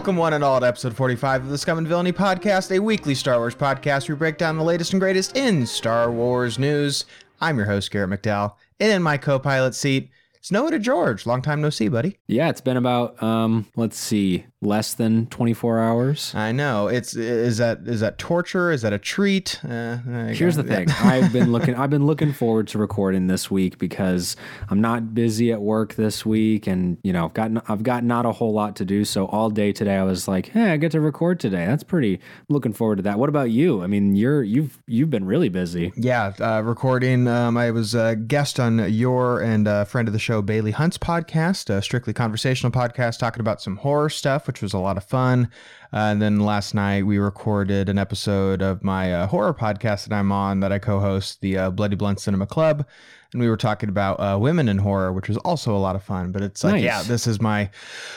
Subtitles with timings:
[0.00, 3.14] Welcome, one and all, to episode 45 of the Scum and Villainy podcast, a weekly
[3.14, 7.04] Star Wars podcast where we break down the latest and greatest in Star Wars news.
[7.38, 11.26] I'm your host, Garrett McDowell, and in my co pilot seat, it's to George.
[11.26, 12.16] Long time no see, buddy.
[12.26, 16.34] Yeah, it's been about um, let's see, less than 24 hours.
[16.34, 16.88] I know.
[16.88, 18.70] It's is that is that torture?
[18.70, 19.58] Is that a treat?
[19.64, 19.96] Uh,
[20.28, 20.90] Here's the thing.
[21.02, 24.36] I've been looking I've been looking forward to recording this week because
[24.68, 28.26] I'm not busy at work this week and you know, I've got I've got not
[28.26, 30.92] a whole lot to do, so all day today I was like, "Hey, I get
[30.92, 32.20] to record today." That's pretty
[32.50, 33.18] looking forward to that.
[33.18, 33.82] What about you?
[33.82, 35.92] I mean, you're you've you've been really busy.
[35.96, 40.18] Yeah, uh, recording um, I was a guest on your and a friend of the
[40.18, 44.72] show Bailey Hunt's podcast, a strictly conversational podcast talking about some horror stuff, which was
[44.74, 45.48] a lot of fun.
[45.92, 50.12] Uh, and then last night we recorded an episode of my uh, horror podcast that
[50.12, 52.84] I'm on that I co-host, the uh, Bloody Blunt Cinema Club,
[53.32, 56.02] and we were talking about uh, women in horror, which was also a lot of
[56.02, 56.32] fun.
[56.32, 56.82] But it's like, Nice.
[56.82, 57.70] yeah, this is my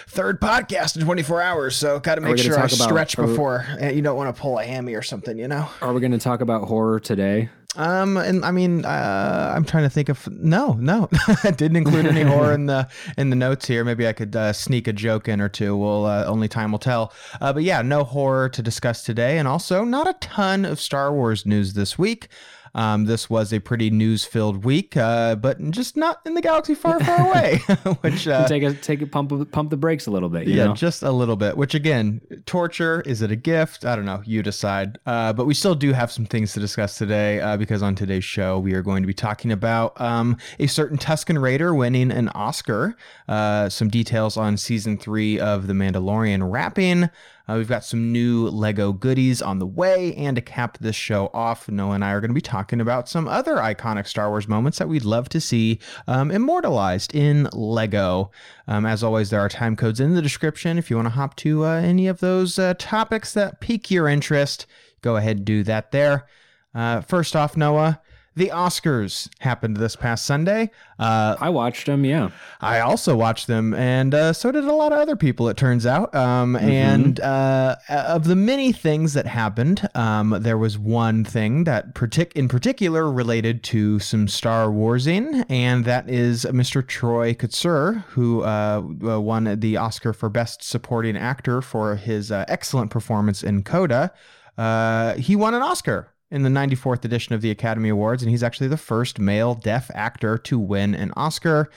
[0.07, 3.27] third podcast in 24 hours, so got to make sure I about- stretch are we-
[3.27, 5.69] before uh, you don't want to pull a hammy or something, you know.
[5.83, 7.49] Are we going to talk about horror today?
[7.75, 11.09] Um, and I mean, uh, I'm trying to think of no, no,
[11.43, 13.83] I didn't include any horror in the in the notes here.
[13.83, 15.75] Maybe I could uh, sneak a joke in or two.
[15.75, 17.13] Well, uh, only time will tell.
[17.41, 21.11] Uh, but yeah, no horror to discuss today, and also not a ton of Star
[21.11, 22.27] Wars news this week.
[22.75, 26.99] Um, this was a pretty news-filled week, uh, but just not in the galaxy far,
[26.99, 27.57] far away.
[28.01, 30.65] Which uh, take a take a pump pump the brakes a little bit, you yeah,
[30.65, 30.73] know.
[30.73, 31.55] just a little bit.
[31.55, 33.85] Which again, torture is it a gift?
[33.85, 34.21] I don't know.
[34.25, 34.97] You decide.
[35.05, 38.25] Uh, but we still do have some things to discuss today uh, because on today's
[38.25, 42.29] show we are going to be talking about um, a certain Tusken Raider winning an
[42.29, 42.95] Oscar.
[43.27, 47.09] Uh, some details on season three of The Mandalorian wrapping.
[47.47, 51.29] Uh, we've got some new Lego goodies on the way, and to cap this show
[51.33, 54.47] off, Noah and I are going to be talking about some other iconic Star Wars
[54.47, 58.31] moments that we'd love to see um, immortalized in Lego.
[58.67, 61.35] Um, as always, there are time codes in the description if you want to hop
[61.37, 64.65] to uh, any of those uh, topics that pique your interest.
[65.01, 66.27] Go ahead and do that there.
[66.73, 68.01] Uh, first off, Noah,
[68.35, 70.71] the Oscars happened this past Sunday.
[70.97, 72.29] Uh, I watched them, yeah.
[72.61, 75.49] I also watched them, and uh, so did a lot of other people.
[75.49, 80.77] It turns out, um, and uh, of the many things that happened, um, there was
[80.77, 86.85] one thing that, partic- in particular, related to some Star Warsing, and that is Mr.
[86.85, 92.45] Troy Kotsur, who uh, uh, won the Oscar for Best Supporting Actor for his uh,
[92.47, 94.11] excellent performance in Coda.
[94.57, 98.43] Uh, he won an Oscar in the 94th edition of the Academy Awards, and he's
[98.43, 101.69] actually the first male deaf actor to win an Oscar.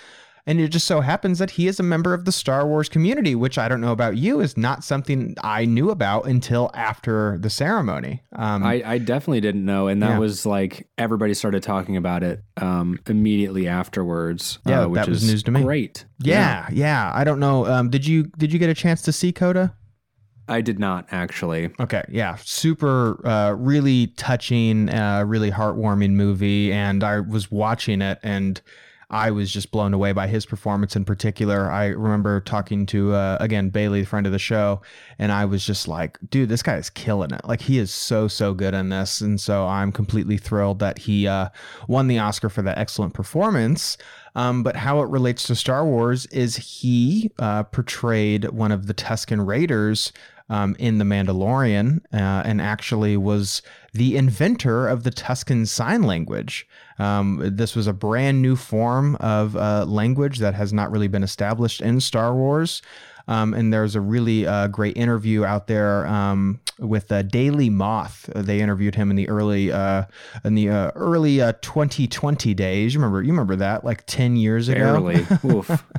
[0.49, 3.35] And it just so happens that he is a member of the Star Wars community,
[3.35, 7.51] which I don't know about you, is not something I knew about until after the
[7.51, 8.23] ceremony.
[8.33, 10.19] Um, I, I definitely didn't know, and that Yeah.
[10.21, 14.61] was like everybody started talking about it um, immediately afterwards.
[14.65, 15.65] Yeah, uh, which that was is news to me.
[15.65, 16.05] Great.
[16.21, 17.67] yeah, yeah, I don't know.
[17.67, 19.75] Um, did you did you get a chance to see Coda?
[20.49, 21.71] I did not actually.
[21.81, 28.19] Okay, yeah, super, uh, really touching, uh, really heartwarming movie, and I was watching it,
[28.23, 28.61] and
[29.09, 31.71] I was just blown away by his performance in particular.
[31.71, 34.83] I remember talking to uh, again Bailey, friend of the show,
[35.19, 37.45] and I was just like, "Dude, this guy is killing it!
[37.45, 41.29] Like he is so so good in this." And so I'm completely thrilled that he
[41.29, 41.51] uh,
[41.87, 43.97] won the Oscar for that excellent performance.
[44.35, 48.93] Um, but how it relates to Star Wars is he uh, portrayed one of the
[48.93, 50.13] Tusken Raiders
[50.49, 53.63] um, in The Mandalorian uh, and actually was
[53.93, 56.69] the inventor of the Tusken Sign Language.
[56.99, 61.23] Um, this was a brand new form of uh, language that has not really been
[61.23, 62.83] established in Star Wars.
[63.29, 68.31] Um, and there's a really uh, great interview out there um, with uh, Daily Moth.
[68.35, 70.05] Uh, They interviewed him in the early uh,
[70.45, 72.95] in the uh, early uh, 2020 days.
[72.95, 74.81] You remember you remember that like 10 years ago.
[74.81, 75.27] Barely.
[75.45, 75.85] Oof.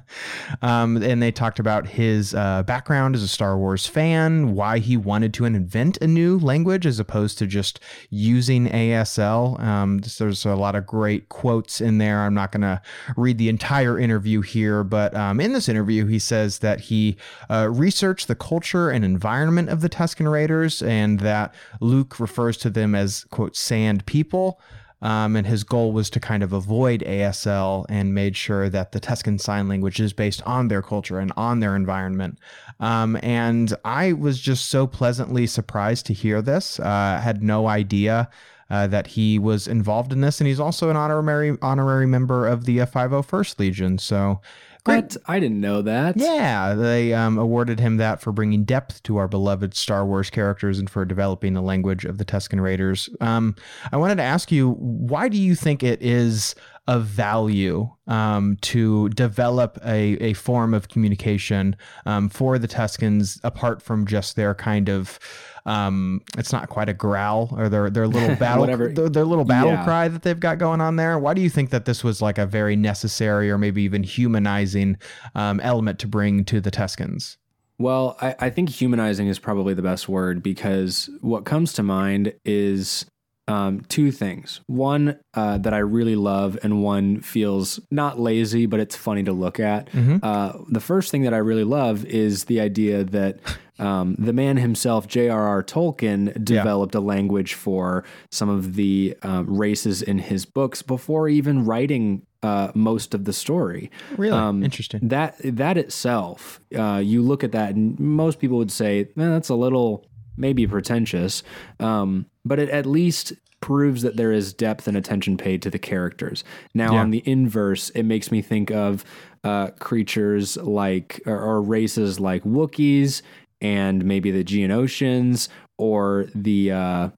[0.62, 4.96] Um, and they talked about his uh, background as a Star Wars fan, why he
[4.96, 9.60] wanted to invent a new language as opposed to just using ASL.
[9.60, 12.22] Um, there's a lot of great quotes in there.
[12.22, 12.82] I'm not going to
[13.18, 17.17] read the entire interview here, but um, in this interview, he says that he
[17.50, 22.96] uh, the culture and environment of the Tusken Raiders and that Luke refers to them
[22.96, 24.60] as, quote, sand people.
[25.02, 29.00] Um, and his goal was to kind of avoid ASL and made sure that the
[29.00, 32.40] Tusken Sign Language is based on their culture and on their environment.
[32.80, 36.80] Um, and I was just so pleasantly surprised to hear this.
[36.80, 38.30] Uh, had no idea
[38.70, 42.66] uh, that he was involved in this, and he's also an honorary honorary member of
[42.66, 43.98] the uh, 501st Legion.
[43.98, 44.42] So.
[44.84, 45.18] Great, What?
[45.28, 46.18] I didn't know that.
[46.18, 50.80] yeah, they um, awarded him that for bringing depth to our beloved Star Wars characters
[50.80, 53.10] and for developing the language of the Tusken Raiders.
[53.20, 53.56] Um,
[53.92, 56.56] I wanted to ask you, why do you think it is
[56.88, 61.76] of value um, to develop a, a form of communication
[62.06, 65.20] um, for the Tuskens apart from just their kind of
[65.68, 69.72] um, it's not quite a growl or their their little battle their, their little battle
[69.74, 69.84] Yeah.
[69.84, 71.20] cry that they've got going on there.
[71.20, 74.98] Why do you think that this was like a very necessary or maybe even humanizing
[75.36, 77.38] um, element to bring to the Tuskens?
[77.80, 82.34] Well, I, I think humanizing is probably the best word because what comes to mind
[82.44, 83.06] is
[83.50, 84.62] um, two things.
[84.68, 89.32] One uh, that I really love, and one feels not lazy, but it's funny to
[89.32, 89.90] look at.
[89.96, 93.40] Uh, the first thing that I really love is the idea that
[93.80, 95.64] um, the man himself, J.R.R.
[95.64, 101.66] Tolkien, developed a language for some of the um, races in his books before even
[101.66, 105.08] writing uh, most of the story Really Um, interesting.
[105.08, 109.50] that that itself, uh, you look at that, and most people would say, eh, that's
[109.50, 110.06] a little
[110.38, 111.42] maybe pretentious,
[111.80, 115.80] um, but it at least proves that there is depth and attention paid to the
[115.80, 116.44] characters.
[116.76, 117.00] Now, Yeah.
[117.02, 119.04] on the inverse, it makes me think of
[119.44, 123.24] uh, creatures like or, or races like Wookiees
[123.62, 126.72] and maybe the Geonosians or the.
[126.72, 127.10] Uh,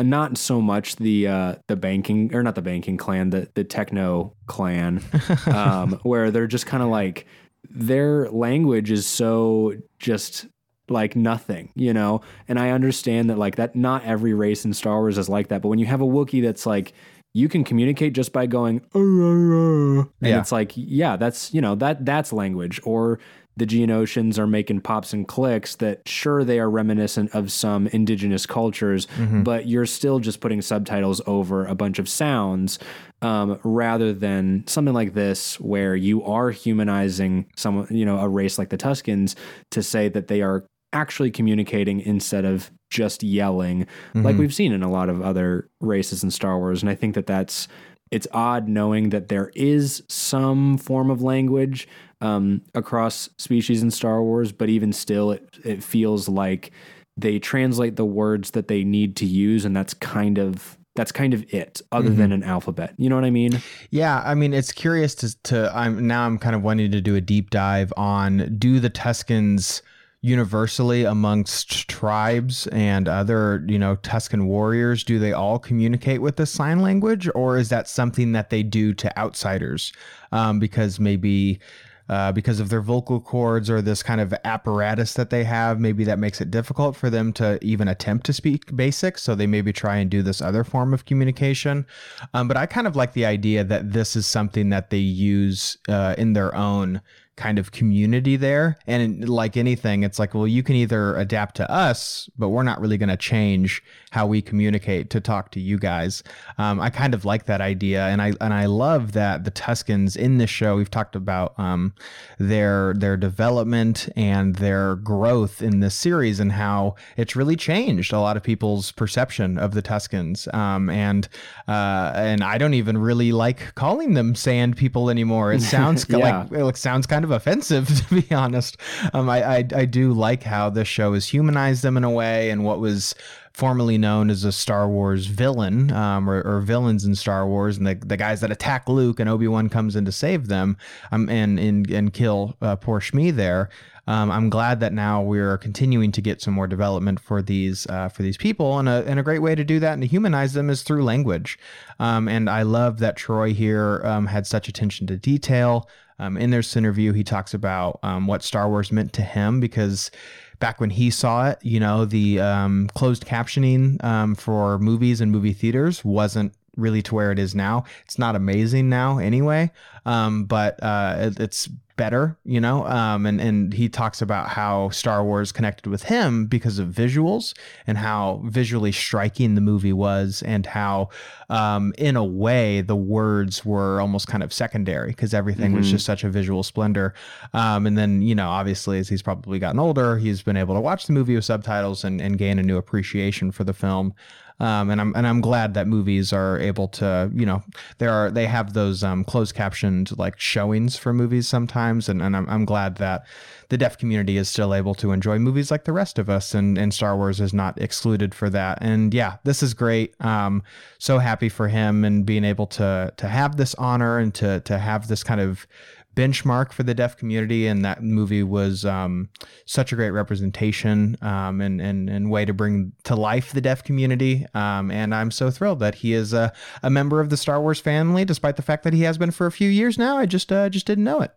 [0.00, 4.34] not so much the uh, the banking or not the banking clan, the the techno
[4.46, 5.02] clan,
[5.46, 7.26] um, where they're just kind of like
[7.70, 10.46] their language is so just
[10.90, 12.20] like nothing, you know.
[12.48, 15.62] And I understand that like that not every race in Star Wars is like that,
[15.62, 16.92] but when you have a Wookiee that's like
[17.32, 20.38] you can communicate just by going "Uh, uh, uh," and Yeah.
[20.40, 23.20] it's like yeah, that's you know that that's language or
[23.58, 28.46] the Geonosians are making pops and clicks that sure they are reminiscent of some indigenous
[28.46, 29.08] cultures,
[29.42, 32.78] but you're still just putting subtitles over a bunch of sounds
[33.20, 38.58] um, rather than something like this where you are humanizing someone, you know, a race
[38.58, 39.34] like the Tuskens
[39.72, 44.82] to say that they are actually communicating instead of just yelling, like we've seen in
[44.82, 46.80] a lot of other races in Star Wars.
[46.80, 47.68] And I think that that's
[48.10, 51.86] it's odd knowing that there is some form of language
[52.20, 56.72] um, across species in Star Wars, but even still, it it feels like
[57.16, 61.32] they translate the words that they need to use, and that's kind of that's kind
[61.32, 62.92] of it, other than an alphabet.
[62.96, 63.62] You know what I mean?
[63.90, 67.14] Yeah, I mean, it's curious to to I'm now I'm kind of wanting to do
[67.14, 69.82] a deep dive on do the Tuskens
[70.20, 76.46] universally amongst tribes and other, you know, Tusken warriors, do they all communicate with the
[76.46, 79.92] sign language or is that something that they do to outsiders?
[80.32, 81.60] Um, because maybe
[82.08, 86.04] uh, because of their vocal cords or this kind of apparatus that they have, maybe
[86.04, 89.18] that makes it difficult for them to even attempt to speak basic.
[89.18, 91.86] So they maybe try and do this other form of communication.
[92.34, 95.76] Um, but I kind of like the idea that this is something that they use
[95.88, 97.00] uh, in their own
[97.38, 98.76] kind of community there.
[98.86, 102.80] And like anything, it's like, well, you can either adapt to us, but we're not
[102.80, 106.22] really going to change how we communicate to talk to you guys.
[106.58, 110.16] Um, I kind of like that idea, and I and I love that the Tuskens
[110.16, 110.76] in this show.
[110.76, 111.94] We've talked about um,
[112.38, 118.18] their their development and their growth in this series, and how it's really changed a
[118.20, 120.52] lot of people's perception of the Tuskens.
[120.54, 121.28] Um, and
[121.68, 125.52] uh, and I don't even really like calling them sand people anymore.
[125.52, 126.46] It sounds Yeah.
[126.50, 128.76] like it sounds kind of offensive to be honest.
[129.12, 132.50] Um, I, I I do like how this show has humanized them in a way,
[132.50, 133.14] and what was
[133.58, 137.84] formerly known as a Star Wars villain um, or, or villains in Star Wars, and
[137.88, 140.76] the, the guys that attack Luke and Obi Wan comes in to save them
[141.10, 143.68] um, and and and kill uh, poor Shmi there.
[144.06, 148.08] Um, I'm glad that now we're continuing to get some more development for these uh,
[148.08, 150.52] for these people, and a, and a great way to do that and to humanize
[150.52, 151.58] them is through language.
[151.98, 155.88] Um, and I love that Troy here um, had such attention to detail.
[156.20, 160.10] Um, in this interview, he talks about um, what Star Wars meant to him because
[160.58, 165.30] back when he saw it, you know, the um, closed captioning um, for movies and
[165.30, 167.84] movie theaters wasn't really to where it is now.
[168.04, 169.70] It's not amazing now anyway,
[170.06, 172.86] um, but uh, it, it's better, you know.
[172.86, 177.52] Um, and and he talks about how Star Wars connected with him because of visuals
[177.86, 181.10] and how visually striking the movie was, and how,
[181.50, 186.06] um, in a way, the words were almost kind of secondary because everything was just
[186.06, 187.12] such a visual splendor.
[187.52, 190.80] Um, and then you know, obviously, as he's probably gotten older, he's been able to
[190.80, 194.14] watch the movie with subtitles and, and gain a new appreciation for the film.
[194.60, 197.62] Um, and I'm and I'm glad that movies are able to, you know,
[197.98, 202.36] there are they have those um, closed captioned like showings for movies sometimes, and, and
[202.36, 203.24] I'm I'm glad that
[203.68, 206.76] the deaf community is still able to enjoy movies like the rest of us, and
[206.76, 208.78] and Star Wars is not excluded for that.
[208.80, 210.14] And yeah, this is great.
[210.24, 210.64] Um,
[210.98, 214.78] so happy for him and being able to to have this honor and to to
[214.78, 215.68] have this kind of
[216.14, 219.28] benchmark for the deaf community, and that movie was um,
[219.66, 223.84] such a great representation um, and, and and way to bring to life the deaf
[223.84, 224.46] community.
[224.54, 227.80] Um, and I'm so thrilled that he is a, a member of the Star Wars
[227.80, 230.18] family, despite the fact that he has been for a few years now.
[230.18, 231.32] I just uh, just didn't know it.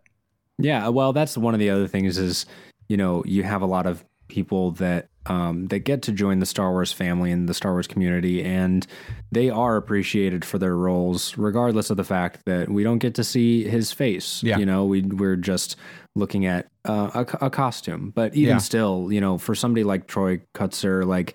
[0.58, 2.46] Yeah, well, that's one of the other things is
[2.88, 6.46] you know you have a lot of people that um, that get to join the
[6.46, 8.86] Star Wars family and the Star Wars community, and
[9.30, 13.24] they are appreciated for their roles, regardless of the fact that we don't get to
[13.24, 14.42] see his face.
[14.42, 14.58] Yeah.
[14.58, 15.76] You know, we we're just
[16.16, 18.12] looking at uh, a, a costume.
[18.14, 18.58] But even Yeah.
[18.58, 21.34] still, you know, for somebody like Troy Kotsur, like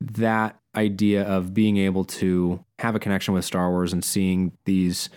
[0.00, 5.08] that idea of being able to have a connection with Star Wars and seeing these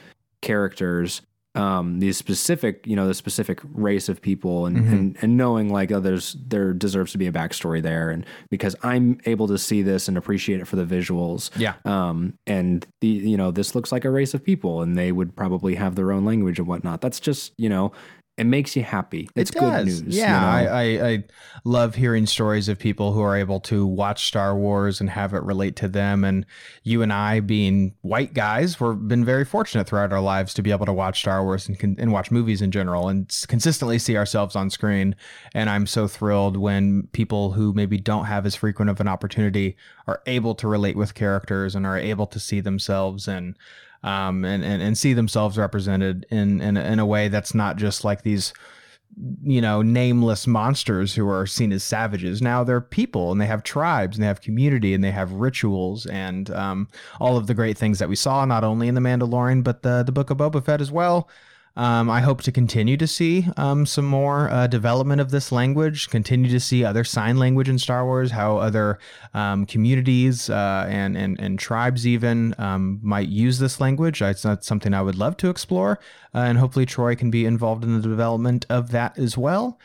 [0.42, 1.22] characters
[1.60, 4.92] um these specific you know the specific race of people and Mhm.
[4.92, 8.76] and, and knowing like oh there's there deserves to be a backstory there and because
[8.84, 11.74] i'm able to see this and appreciate it for the visuals Yeah.
[11.86, 15.36] um and the you know this looks like a race of people and they would
[15.36, 17.92] probably have their own language and whatnot that's just you know
[18.40, 20.72] it makes you happy it's it good news Yeah, you know?
[20.72, 21.24] I, I, I
[21.66, 25.44] love hearing stories of people who are able to watch Star Wars and have it
[25.44, 26.24] relate to them.
[26.24, 26.46] And
[26.84, 30.72] you and I, being white guys, we've been very fortunate throughout our lives to be
[30.72, 34.56] able to watch Star Wars and, and watch movies in general and consistently see ourselves
[34.56, 35.16] on screen.
[35.54, 39.76] And I'm so thrilled when people who maybe don't have as frequent of an opportunity
[40.08, 43.58] are able to relate with characters and are able to see themselves and
[44.04, 48.04] um, and, and and see themselves represented in in in a way that's not just
[48.04, 48.54] like these
[49.44, 52.42] you know nameless monsters who are seen as savages.
[52.42, 56.06] Now they're people and they have tribes and they have community and they have rituals
[56.06, 56.88] and um,
[57.20, 60.04] all of the great things that we saw not only in the mandalorian but the
[60.04, 61.30] the book of boba fett as well
[61.76, 66.10] um, I hope to continue to see um, some more uh, development of this language,
[66.10, 69.00] continue to see other sign language in Star Wars, how other
[69.34, 74.22] um, communities uh, and, and, and tribes even um, might use this language.
[74.22, 76.00] It's not something I would love to explore,
[76.34, 79.80] uh, and hopefully Troy can be involved in the development of that as well.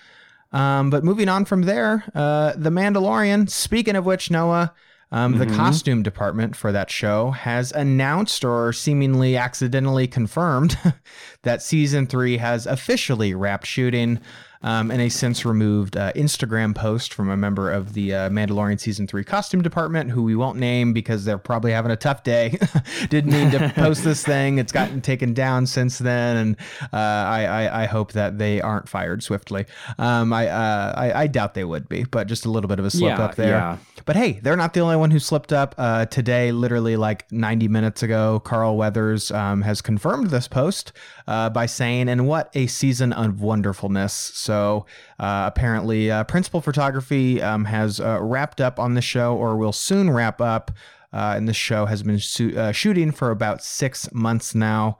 [0.53, 4.73] Um, but moving on from there, uh, The Mandalorian, speaking of which, Noah,
[5.15, 10.77] um, the costume department for that show has announced or seemingly accidentally confirmed
[11.45, 14.21] that season three has officially wrapped shooting.
[14.63, 18.81] Um, in a since removed uh, Instagram post from a member of the uh, Mandalorian
[18.81, 22.57] season three costume department, who we won't name because they're probably having a tough day.
[23.11, 24.57] Didn't mean to post this thing.
[24.57, 26.57] It's gotten taken down since then, and
[26.95, 29.67] uh, I, I I hope that they aren't fired swiftly.
[29.99, 32.87] Um, I, uh, I I doubt they would be, but just a little bit of
[32.87, 33.59] a slip Yeah, up there.
[33.59, 33.77] yeah.
[34.07, 35.75] But hey, they're not the only one who slipped up.
[35.77, 40.93] Uh, today, literally like 90 minutes ago, Carl Weathers um, has confirmed this post
[41.27, 44.13] uh, by saying, and what a season of wonderfulness.
[44.13, 44.87] So
[45.19, 49.73] uh, apparently, uh, Principal Photography um, has uh, wrapped up on the show or will
[49.73, 50.71] soon wrap up.
[51.13, 54.99] Uh, and the show has been su- shooting for about six months now.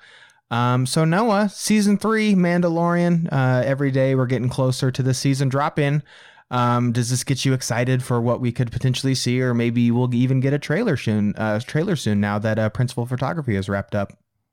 [0.49, 3.33] Um, so Noah, season three, Mandalorian.
[3.33, 6.05] Every day we're getting closer to the season drop in.
[6.51, 10.15] Um, does this get you excited for what we could potentially see, or maybe we'll
[10.15, 11.35] even get a trailer soon?
[11.37, 14.13] Uh, trailer soon now that uh, Principal Photography is wrapped up.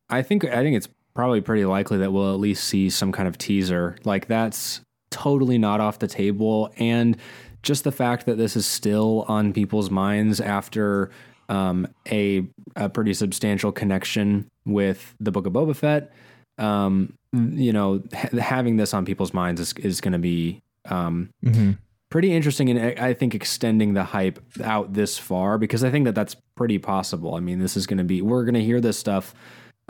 [0.10, 0.90] I think I think it's
[1.22, 3.96] probably pretty likely that we'll at least see some kind of teaser.
[4.06, 7.16] Like that's totally not off the table, and
[7.62, 11.12] just the fact that this is still on people's minds after
[11.48, 16.12] um, a a pretty substantial connection with the Book of Boba Fett.
[16.58, 20.60] Um, you know, ha- having this on people's minds is is going to be
[20.90, 21.74] um, Mm-hmm.
[22.10, 26.06] pretty interesting and I I think extending the hype out this far because I think
[26.06, 27.36] that that's pretty possible.
[27.36, 29.36] I mean, this is going to be we're going to hear this stuff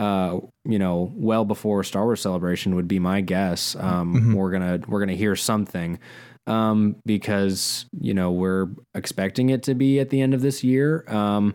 [0.01, 3.75] uh you know well before Star Wars celebration would be my guess.
[3.75, 4.33] Um Mhm.
[4.35, 5.99] we're going to we're to hear something
[6.47, 11.05] um because you know we're expecting it to be at the end of this year.
[11.07, 11.53] Um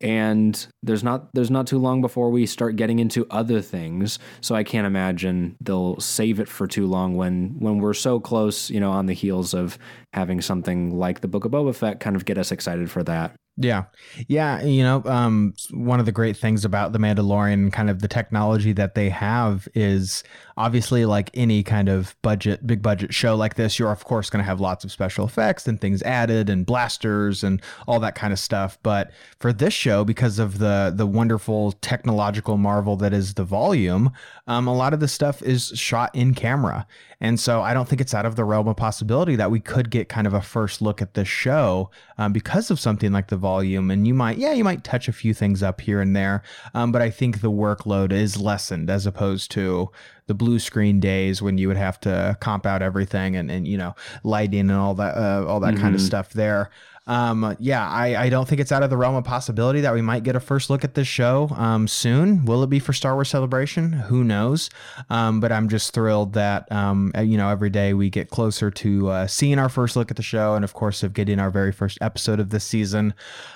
[0.00, 4.54] and there's not there's not too long before we start getting into other things so
[4.54, 8.78] i can't imagine they'll save it for too long when when we're so close you
[8.78, 9.76] know on the heels of
[10.12, 13.34] having something like the book of boba fett kind of get us excited for that
[13.60, 13.84] Yeah.
[14.28, 14.62] Yeah.
[14.62, 18.72] You know, um, one of the great things about The Mandalorian, kind of the technology
[18.72, 20.22] that they have is
[20.56, 24.42] obviously like any kind of budget, big budget show like this, you're of course going
[24.42, 28.32] to have lots of special effects and things added and blasters and all that kind
[28.32, 28.78] of stuff.
[28.84, 29.10] But
[29.40, 34.12] for this show, because of the, the wonderful technological marvel that is the volume,
[34.48, 36.86] um, a lot of the stuff is shot in camera.
[37.20, 39.90] And so I don't think it's out of the realm of possibility that we could
[39.90, 43.36] get kind of a first look at this show um, because of something like the
[43.36, 43.90] volume.
[43.90, 46.42] And you might, yeah, you might touch a few things up here and there.
[46.74, 49.90] Um, but I think the workload is lessened as opposed to
[50.28, 53.76] the blue screen days when you would have to comp out everything and, and you
[53.76, 56.06] know, lighting and all that, uh, all that kind of Mhm.
[56.06, 56.70] stuff there.
[57.08, 60.02] Um, yeah, I, I don't think it's out of the realm of possibility that we
[60.02, 62.44] might get a first look at this show um, soon.
[62.44, 63.92] Will it be for Star Wars Celebration?
[63.92, 64.68] Who knows?
[65.08, 68.70] Um, but I'm just thrilled that um, uh, you know every day we get closer
[68.70, 71.50] to uh, seeing our first look at the show, and of course of getting our
[71.50, 73.14] very first episode of this season.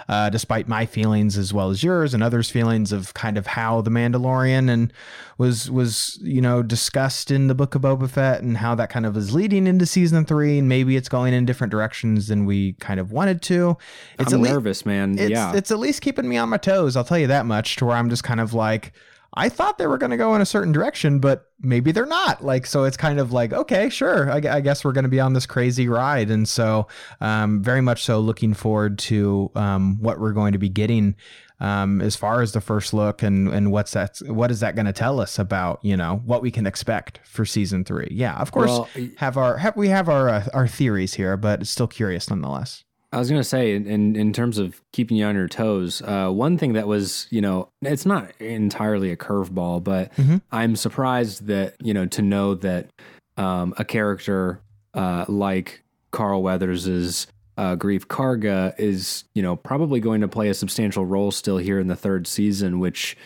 [0.08, 3.82] Uh, despite my feelings as well as yours and others' feelings of kind of how
[3.82, 4.92] the Mandalorian and
[5.42, 9.04] was was you know discussed in the Book of Boba Fett and how that kind
[9.04, 12.74] of is leading into season three, and maybe it's going in different directions than we
[12.74, 13.76] kind of wanted to.
[14.20, 15.18] It's I'm nervous, man.
[15.18, 16.96] It's, yeah, it's at least keeping me on my toes.
[16.96, 17.74] I'll tell you that much.
[17.76, 18.92] To where I'm just kind of like,
[19.34, 22.44] I thought they were going to go in a certain direction, but maybe they're not.
[22.44, 24.30] Like, so it's kind of like, okay, sure.
[24.30, 26.86] I, I guess we're going to be on this crazy ride, and so
[27.20, 31.16] um, very much so looking forward to um, what we're going to be getting.
[31.62, 34.86] Um, as far as the first look and and what's that what is that going
[34.86, 38.50] to tell us about you know what we can expect for season three yeah of
[38.50, 38.88] course well,
[39.18, 43.18] have our have, we have our uh, our theories here but still curious nonetheless I
[43.18, 46.72] was gonna say, in in terms of keeping you on your toes, uh, one thing
[46.72, 50.38] that was, you know, it's not entirely a curveball, but mm-hmm.
[50.50, 52.88] I'm surprised that you know to know that
[53.36, 54.62] um, a character
[54.94, 57.26] uh, like Carl Weathers's
[57.62, 61.78] uh, Greef Karga is, you know, probably going to play a substantial role still here
[61.78, 63.16] in the third season, which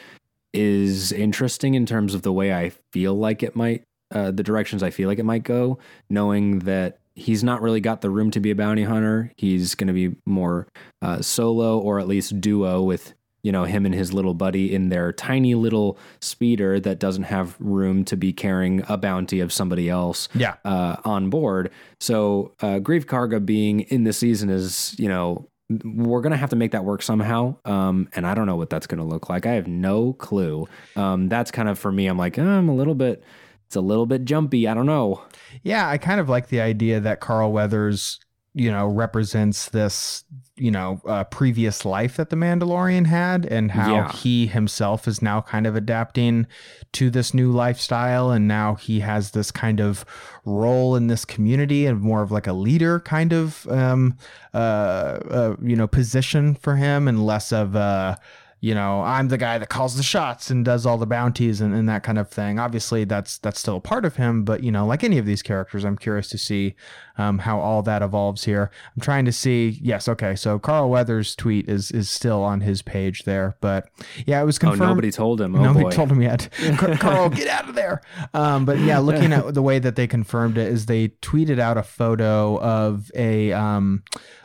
[0.53, 4.83] is interesting in terms of the way I feel like it might, uh, the directions
[4.83, 5.79] I feel like it might go,
[6.11, 9.33] knowing that he's not really got the room to be a bounty hunter.
[9.39, 10.67] He's going to be more
[11.01, 13.15] uh, solo or at least duo with
[13.47, 17.55] you know him and his little buddy in their tiny little speeder that doesn't have
[17.61, 20.57] room to be carrying a bounty of somebody else yeah.
[20.65, 21.71] uh, on board.
[22.01, 25.49] So uh, Greef Karga being in the season is you know
[25.85, 28.87] we're gonna have to make that work somehow um, and i don't know what that's
[28.87, 32.39] gonna look like i have no clue um, that's kind of for me i'm like
[32.39, 33.25] oh, i'm a little bit
[33.67, 34.69] it's a little bit jumpy.
[34.69, 35.23] I don't know.
[35.63, 38.21] Yeah, I kind of like the idea that Carl Weathers,
[38.57, 40.25] you know, represents this,
[40.57, 44.13] you know, uh, previous life that the Mandalorian had and how yeah.
[44.13, 46.47] he himself is now kind of adapting
[46.93, 48.31] to this new lifestyle.
[48.31, 50.07] And now he has this kind of
[50.47, 54.17] role in this community and more of like a leader kind of, um,
[54.55, 58.19] uh, uh you know, position for him and less of a,
[58.61, 61.75] you know, I'm the guy that calls the shots and does all the bounties and,
[61.75, 62.59] and that kind of thing.
[62.59, 65.43] Obviously, that's that's still a part of him, but you know, like any of these
[65.43, 66.75] characters, I'm curious to see
[67.19, 68.71] um, how all that evolves here.
[68.95, 69.79] I'm trying to see.
[69.83, 70.35] Yes, okay.
[70.37, 73.89] So Carl Weathers' tweet is is still on his page there, but
[74.25, 74.83] yeah, it was confirmed.
[74.83, 75.55] Oh, nobody told him.
[75.55, 75.91] Oh, nobody boy.
[75.91, 76.49] told him yet.
[76.99, 78.01] Carl, get out of there.
[78.33, 81.77] Um, but yeah, looking at the way that they confirmed it is they tweeted out
[81.77, 84.03] a photo of a um,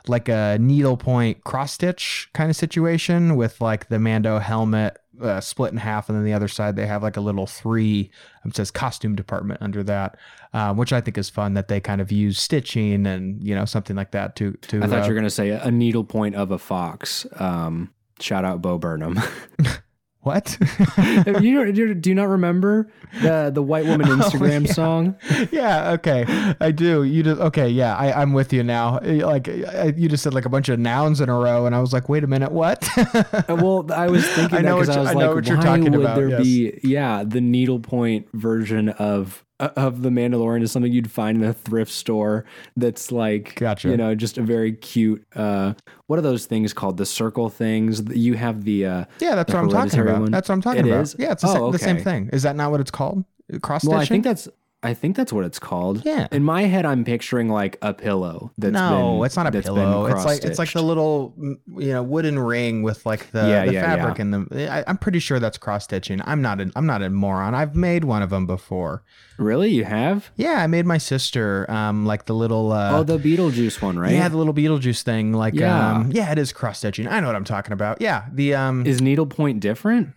[0.07, 5.71] like a needlepoint cross stitch kind of situation with like the Mando helmet uh, split
[5.71, 8.11] in half, and then the other side they have like a little three.
[8.45, 10.17] It says costume department under that,
[10.53, 13.65] um, which I think is fun that they kind of use stitching and you know
[13.65, 14.83] something like that to to.
[14.83, 17.25] I thought uh, you were gonna say a needlepoint of a fox.
[17.37, 19.19] Um, shout out Bo Burnham.
[20.21, 20.55] What?
[21.41, 22.87] you, you, do you not remember
[23.21, 24.73] the the white woman oh, Instagram oh, yeah.
[24.73, 25.15] song?
[25.51, 25.91] Yeah.
[25.93, 26.25] Okay,
[26.61, 27.03] I do.
[27.03, 27.69] You just okay?
[27.69, 28.99] Yeah, I, I'm with you now.
[28.99, 31.79] Like I, you just said like a bunch of nouns in a row, and I
[31.79, 32.87] was like, wait a minute, what?
[32.97, 35.95] Uh, well, I was thinking I know that because I was I like, why would
[35.95, 36.43] about, there yes.
[36.43, 41.53] be yeah the needlepoint version of of the Mandalorian is something you'd find in a
[41.53, 42.45] thrift store
[42.75, 43.89] that's like gotcha.
[43.89, 45.73] you know just a very cute uh
[46.07, 49.63] what are those things called the circle things you have the uh yeah that's what
[49.63, 50.31] I'm talking about one.
[50.31, 51.15] that's what I'm talking it about is?
[51.19, 51.71] yeah it's the, oh, sa- okay.
[51.73, 53.23] the, same thing is that not what it's called
[53.61, 54.47] cross stitching well, I think that's
[54.83, 56.03] I think that's what it's called.
[56.03, 56.27] Yeah.
[56.31, 58.51] In my head, I'm picturing like a pillow.
[58.57, 60.07] That's no, been, it's not a pillow.
[60.07, 63.73] It's like it's like the little you know wooden ring with like the, yeah, the
[63.73, 64.21] yeah, fabric yeah.
[64.21, 64.71] and the.
[64.71, 66.19] I, am pretty sure that's cross stitching.
[66.25, 67.53] I'm not a I'm not a moron.
[67.53, 69.03] I've made one of them before.
[69.37, 70.31] Really, you have?
[70.35, 74.13] Yeah, I made my sister um like the little uh, oh the Beetlejuice one, right?
[74.13, 75.33] Yeah, the little Beetlejuice thing.
[75.33, 77.07] Like yeah, um, yeah, it is cross stitching.
[77.07, 78.01] I know what I'm talking about.
[78.01, 80.15] Yeah, the um is needlepoint different?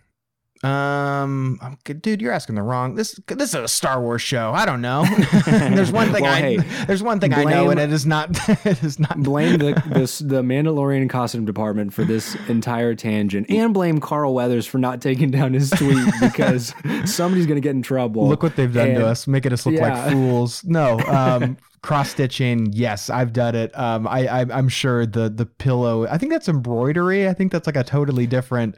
[0.65, 2.95] Um, dude, you're asking the wrong.
[2.95, 4.51] This this is a Star Wars show.
[4.51, 5.05] I don't know.
[5.45, 8.05] there's one thing well, I hey, there's one thing blame, I know, and it is
[8.07, 8.29] not
[8.65, 9.21] it is not.
[9.21, 14.65] blame the this, the Mandalorian costume department for this entire tangent, and blame Carl Weathers
[14.65, 16.73] for not taking down his tweet because
[17.05, 18.27] somebody's gonna get in trouble.
[18.27, 20.05] Look what they've done and, to us, making us look yeah.
[20.05, 20.63] like fools.
[20.63, 25.45] No, um, cross stitching yes i've done it um I, I i'm sure the the
[25.45, 28.75] pillow i think that's embroidery i think that's like a totally different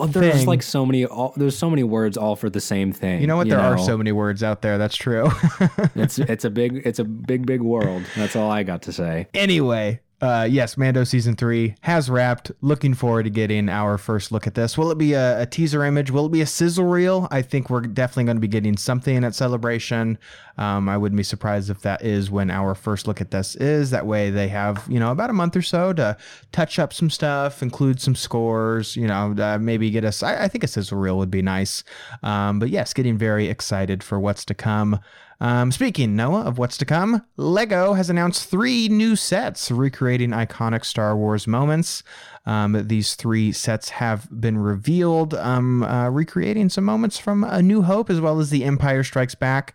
[0.00, 0.46] well, there's thing.
[0.46, 1.04] like so many.
[1.04, 3.20] All, there's so many words all for the same thing.
[3.20, 3.46] You know what?
[3.46, 3.70] You there know?
[3.70, 4.78] are so many words out there.
[4.78, 5.30] That's true.
[5.94, 8.04] it's it's a big it's a big big world.
[8.16, 9.28] That's all I got to say.
[9.34, 12.52] Anyway, uh, yes, Mando season three has wrapped.
[12.60, 14.76] Looking forward to getting our first look at this.
[14.76, 16.10] Will it be a, a teaser image?
[16.10, 17.26] Will it be a sizzle reel?
[17.30, 20.18] I think we're definitely going to be getting something at Celebration.
[20.58, 23.90] Um, I wouldn't be surprised if that is when our first look at this is.
[23.90, 26.18] That way they have, you know, about a month or so to
[26.52, 30.22] touch up some stuff, include some scores, you know, uh, maybe get us.
[30.22, 31.82] I, I, think a sizzle reel would be nice.
[32.22, 35.00] Um, but yes, getting very excited for what's to come.
[35.42, 40.84] Um, speaking, Noah, of what's to come, Lego has announced three new sets recreating iconic
[40.84, 42.02] Star Wars moments.
[42.44, 47.82] Um, these three sets have been revealed, um, uh, recreating some moments from A New
[47.82, 49.74] Hope as well as The Empire Strikes Back.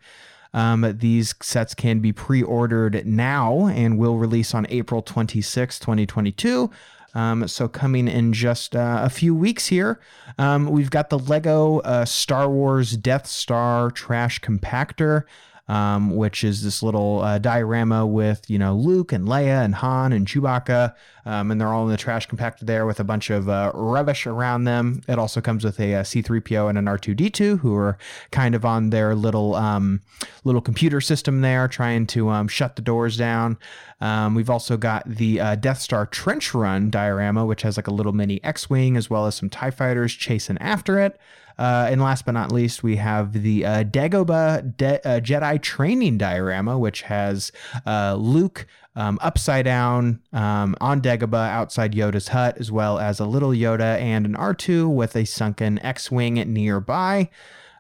[0.54, 6.70] Um, these sets can be pre ordered now and will release on April 26, 2022.
[7.16, 10.00] Um, so coming in just uh, a few weeks here,
[10.38, 15.24] um, we've got the Lego uh, Star Wars Death Star trash compactor
[15.68, 20.14] um, which is this little uh, diorama with you know Luke and Leia and Han
[20.14, 20.94] and Chewbacca,
[21.26, 24.28] um, and they're all in the trash compactor there with a bunch of uh, rubbish
[24.28, 25.02] around them.
[25.08, 27.98] It also comes with a a C3PO and an R2D2 who are
[28.32, 30.02] kind of on their little um,
[30.44, 33.58] little computer system there, trying to um, shut the doors down.
[34.02, 37.94] Um, we've also got the uh, Death Star trench run diorama, which has like a
[37.94, 41.20] little mini X-wing as well as some Tie fighters chasing after it.
[41.58, 46.18] Uh, and last but not least, we have the uh, Dagobah De- uh, Jedi training
[46.18, 47.52] diorama, which has
[47.86, 53.26] uh, Luke um, upside down um, on Dagobah outside Yoda's hut, as well as a
[53.26, 57.30] little Yoda and an R2 with a sunken X Wing nearby.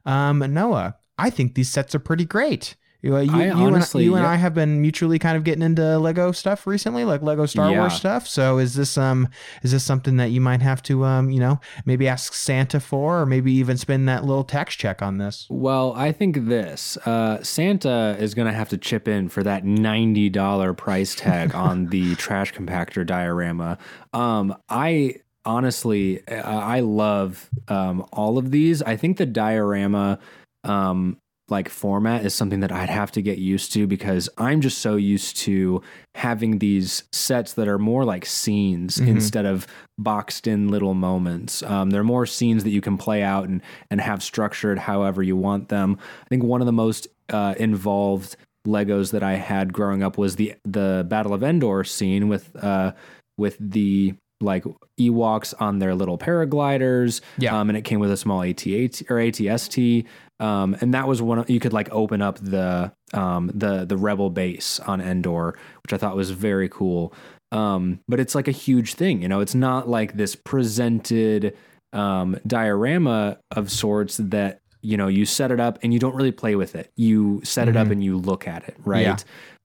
[0.06, 2.76] Um, Noah, I think these sets are pretty great.
[3.06, 5.62] You, you, I you honestly, and, you and I have been mutually kind of getting
[5.62, 7.82] into Lego stuff recently, like Lego Star yeah.
[7.82, 8.28] Wars stuff.
[8.28, 9.30] So is this um
[9.62, 13.22] is this something that you might have to um you know maybe ask Santa for,
[13.22, 15.46] or maybe even spend that little tax check on this?
[15.52, 19.64] Well, I think this uh, Santa is going to have to chip in for that
[19.64, 23.78] ninety dollar price tag on the trash compactor diorama.
[24.14, 28.82] Um, I honestly I love um, all of these.
[28.82, 30.18] I think the diorama
[30.64, 34.80] um, like format is something that I'd have to get used to because I'm just
[34.80, 35.82] so used to
[36.16, 39.10] having these sets that are more like scenes mm-hmm.
[39.10, 41.62] instead of boxed in little moments.
[41.62, 45.38] Um, they're more scenes that you can play out and and have structured however you
[45.38, 46.00] want them.
[46.24, 50.36] I think one of the most uh, involved Legos that I had growing up was
[50.38, 52.94] the the Battle of Endor scene with uh,
[53.38, 54.66] with the like
[55.00, 57.22] Ewoks on their little paragliders.
[57.38, 57.58] Yeah.
[57.58, 60.06] Um, and it came with a small AT-AT or ATST.
[60.40, 64.30] Um, and that was one you could like open up the um, the the rebel
[64.30, 67.14] base on Endor, which I thought was very cool.
[67.52, 69.40] Um, but it's like a huge thing, you know.
[69.40, 71.56] It's not like this presented
[71.94, 76.32] um, diorama of sorts that you know you set it up and you don't really
[76.32, 76.92] play with it.
[76.96, 77.78] You set mm-hmm.
[77.78, 77.94] it up mm-hmm.
[77.94, 79.02] and you look at it, right?
[79.02, 79.18] Yeah.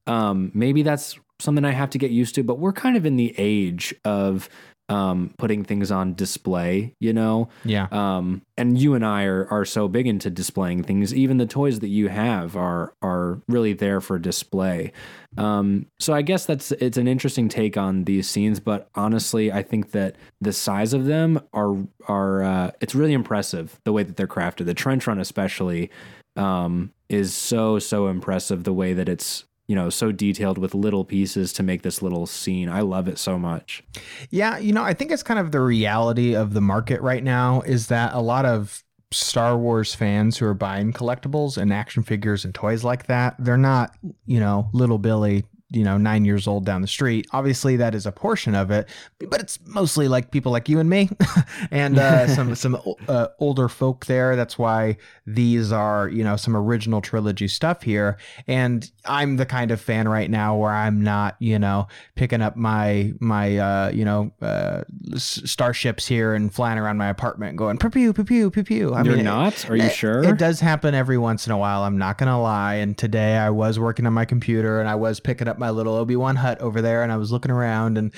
[0.06, 2.44] Um, maybe that's something I have to get used to.
[2.44, 4.48] But we're kind of in the age of
[4.90, 7.48] um, putting things on display, you know?
[7.64, 7.86] Yeah.
[7.92, 11.14] Um, and you and I are, are so big into displaying things.
[11.14, 14.92] Even the toys that you have are, are really there for display.
[15.38, 19.62] Um, so I guess that's, it's an interesting take on these scenes, but honestly, I
[19.62, 21.76] think that the size of them are,
[22.08, 24.66] are, uh, it's really impressive the way that they're crafted.
[24.66, 25.88] The trench run, especially,
[26.34, 31.04] um, is so, so impressive the way that it's, you know so detailed with little
[31.04, 32.68] pieces to make this little scene.
[32.68, 33.82] I love it so much.
[34.30, 37.60] Yeah you know i think it's kind of the reality of the market right now
[37.62, 42.44] is that a lot of Star Wars fans who are buying collectibles and action figures
[42.44, 43.92] and toys like that, they're not,
[44.24, 47.26] you know, little Billy you know, nine years old down the street.
[47.32, 48.88] Obviously, that is a portion of it,
[49.28, 51.08] but it's mostly like people like you and me,
[51.70, 52.76] and uh, some some
[53.08, 54.34] uh, older folk there.
[54.34, 58.18] That's why these are you know some original trilogy stuff here.
[58.48, 62.56] And I'm the kind of fan right now where I'm not you know picking up
[62.56, 64.82] my my uh, you know uh,
[65.16, 68.94] starships here and flying around my apartment going pew pew pew pew pew.
[68.94, 69.70] I You're mean, not?
[69.70, 70.24] Are you it, sure?
[70.24, 71.84] It does happen every once in a while.
[71.84, 72.74] I'm not gonna lie.
[72.74, 75.94] And today I was working on my computer and I was picking up my little
[75.94, 78.12] Obi Wan hut over there, and I was looking around and.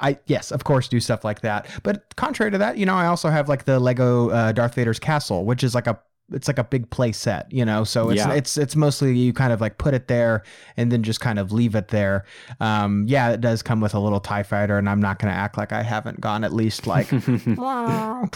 [0.00, 1.68] I yes, of course, do stuff like that.
[1.84, 4.98] But contrary to that, you know, I also have like the Lego uh, Darth Vader's
[4.98, 5.96] castle, which is like a
[6.32, 7.84] it's like a big play set, you know.
[7.84, 8.32] So it's yeah.
[8.32, 10.42] it's it's mostly you kind of like put it there
[10.76, 12.24] and then just kind of leave it there.
[12.60, 15.38] Um, yeah, it does come with a little Tie Fighter, and I'm not going to
[15.38, 17.26] act like I haven't gone at least like like
[17.56, 18.28] yeah.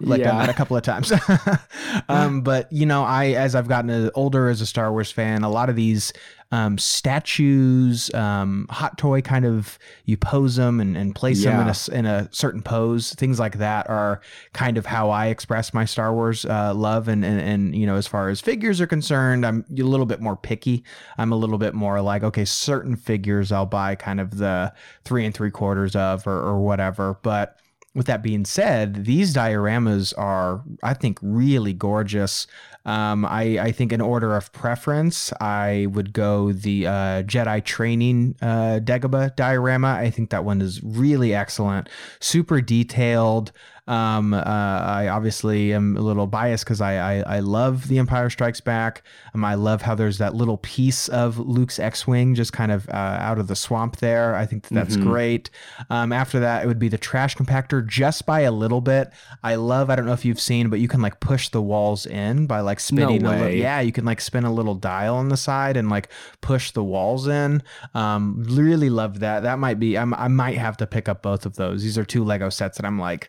[0.00, 1.12] that a couple of times.
[2.08, 5.50] um, but you know, I as I've gotten older as a Star Wars fan, a
[5.50, 6.12] lot of these
[6.52, 11.68] um, statues, um, hot toy kind of you pose them and, and place them in
[11.68, 13.14] a, in a certain pose.
[13.14, 14.20] Things like that are
[14.52, 17.08] kind of how I express my Star Wars uh, love.
[17.08, 20.20] And, and and you know, as far as figures are concerned, I'm a little bit
[20.20, 20.84] more picky.
[21.16, 24.72] I'm a little bit more like, okay, certain figures I'll buy kind of the
[25.04, 27.18] three and three quarters of or, or whatever.
[27.22, 27.58] But
[27.94, 32.46] with that being said, these dioramas are, I think, really gorgeous.
[32.84, 38.34] Um, I, I think in order of preference, I would go the uh, Jedi training
[38.42, 39.88] uh, Dagobah diorama.
[39.88, 43.52] I think that one is really excellent, super detailed.
[43.88, 48.30] Um, uh, I obviously am a little biased because I, I I love The Empire
[48.30, 49.02] Strikes Back.
[49.34, 52.92] Um, I love how there's that little piece of Luke's X-wing just kind of uh,
[52.92, 54.36] out of the swamp there.
[54.36, 55.02] I think that that's Mhm.
[55.02, 55.50] great.
[55.90, 59.10] Um, after that, it would be the trash compactor just by a little bit.
[59.42, 59.90] I love.
[59.90, 62.60] I don't know if you've seen, but you can like push the walls in by
[62.60, 63.26] like spinning.
[63.26, 63.58] a little, way.
[63.58, 66.08] yeah, you can like spin a little dial on the side and like
[66.40, 67.62] push the walls in.
[67.94, 69.42] Um, really love that.
[69.42, 69.98] That might be.
[69.98, 71.82] I'm, I might have to pick up both of those.
[71.82, 73.28] These are two Lego sets that I'm like.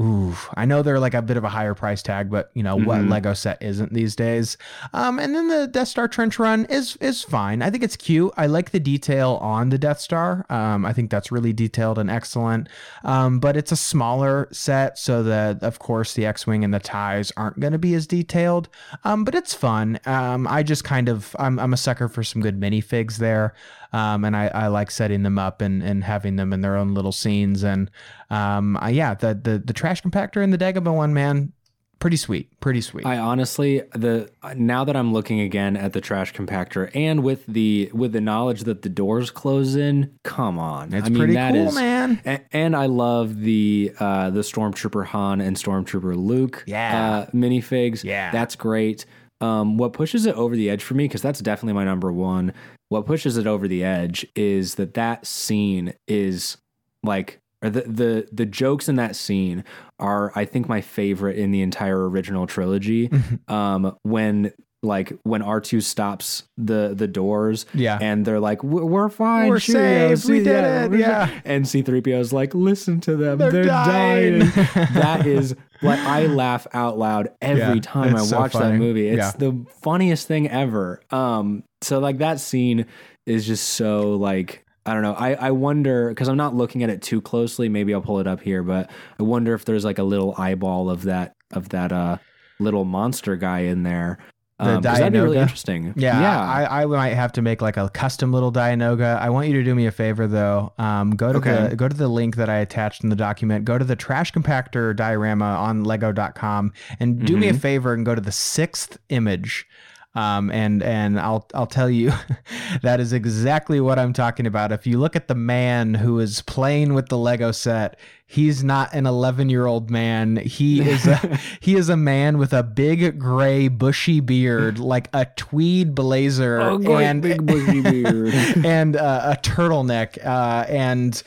[0.00, 2.76] Ooh, I know they're like a bit of a higher price tag, but you know
[2.76, 3.10] what Mhm.
[3.10, 4.56] Lego set isn't these days.
[4.94, 7.60] Um, and then the Death Star trench run is is fine.
[7.60, 8.32] I think it's cute.
[8.38, 10.46] I like the detail on the Death Star.
[10.48, 12.70] Um, I think that's really detailed and excellent.
[13.04, 17.30] Um, but it's a smaller set, so that of course the X-wing and the ties
[17.36, 18.70] aren't going to be as detailed.
[19.04, 20.00] Um, but it's fun.
[20.06, 23.52] Um, I just kind of I'm I'm a sucker for some good minifigs there.
[23.92, 26.94] Um, and I, I like setting them up and, and having them in their own
[26.94, 27.62] little scenes.
[27.62, 27.90] And
[28.30, 31.52] um, I, yeah, the, the the trash compactor and the Dagobah one, man,
[31.98, 33.04] pretty sweet, pretty sweet.
[33.06, 37.90] I honestly the now that I'm looking again at the trash compactor and with the
[37.92, 41.52] with the knowledge that the doors close in, come on, it's I mean, pretty that
[41.52, 42.20] cool, is- man.
[42.24, 47.26] A- And I love the uh, the Stormtrooper Han and Stormtrooper Luke Yeah.
[47.28, 48.04] uh, minifigs.
[48.04, 48.30] Yeah.
[48.32, 49.04] that's great.
[49.42, 52.52] Um, what pushes it over the edge for me, because that's definitely my number one.
[52.92, 56.58] What pushes it over the edge is that that scene is
[57.02, 59.64] like, or the the the jokes in that scene
[59.98, 63.10] are, I think, my favorite in the entire original trilogy.
[63.48, 64.52] um, when
[64.84, 67.98] like when R two stops the the doors Yeah.
[68.00, 72.32] and they're like, "We're fine, We're saved, we did it, yeah." sa-" And C3PO is
[72.32, 73.38] like, listen to them.
[73.38, 74.38] They're, They're dying.
[74.40, 74.50] dying.
[74.94, 79.08] that is like, I laugh out loud every Yeah, time I so watch that movie.
[79.08, 79.32] It's Yeah.
[79.38, 81.00] the funniest thing ever.
[81.10, 82.86] Um, so like that scene
[83.24, 85.14] is just so like, I don't know.
[85.14, 87.68] I, I wonder because I'm not looking at it too closely.
[87.68, 88.90] Maybe I'll pull it up here, but
[89.20, 92.16] I wonder if there's like a little eyeball of that of that uh
[92.58, 94.18] little monster guy in there.
[94.62, 95.92] The Um, that'd be really interesting.
[95.96, 96.40] Yeah, yeah.
[96.40, 99.18] I, I might have to make like a custom little Dianoga.
[99.18, 100.72] I want you to do me a favor though.
[100.78, 101.68] Um, go to Okay.
[101.68, 103.64] the go to the link that I attached in the document.
[103.64, 107.58] Go to the trash compactor diorama on Lego.com and do me a Mhm.
[107.60, 109.66] favor and go to the sixth image.
[110.14, 112.12] Um, and and I'll I'll tell you
[112.82, 114.70] that is exactly what I'm talking about.
[114.70, 118.92] If you look at the man who is playing with the Lego set, he's not
[118.92, 120.36] an 11 year old man.
[120.36, 125.24] He is a he is a man with a big gray bushy beard, like a
[125.36, 128.34] tweed blazer, Oh, and big bushy beard.
[128.66, 130.22] and uh, a turtleneck.
[130.22, 131.22] Uh, and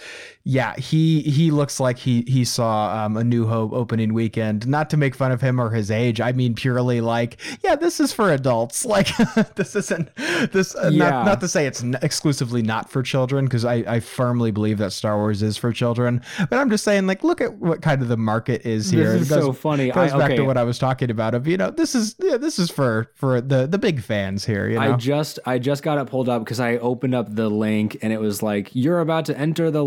[0.48, 4.68] yeah, he he looks like he he saw um, a New Hope opening weekend.
[4.68, 8.00] Not to make fun of him or his age, I mean purely like, yeah, this
[8.00, 8.86] is for adults.
[8.96, 9.08] Like
[9.56, 10.16] this isn't
[10.52, 10.76] this.
[10.76, 11.10] Uh, Yeah.
[11.10, 14.78] Not not to say it's n- exclusively not for children, because I I firmly believe
[14.78, 16.22] that Star Wars is for children.
[16.50, 19.14] But I'm just saying, like, look at what kind of the market is here.
[19.14, 19.90] This is goes- so funny.
[19.90, 21.34] Goes I, back okay, to what I was talking about.
[21.34, 24.70] Of you know, this is yeah, this is for for the the big fans here.
[24.70, 27.50] You know, I just I just got it pulled up because I opened up the
[27.50, 29.84] link and it was like you're about to enter the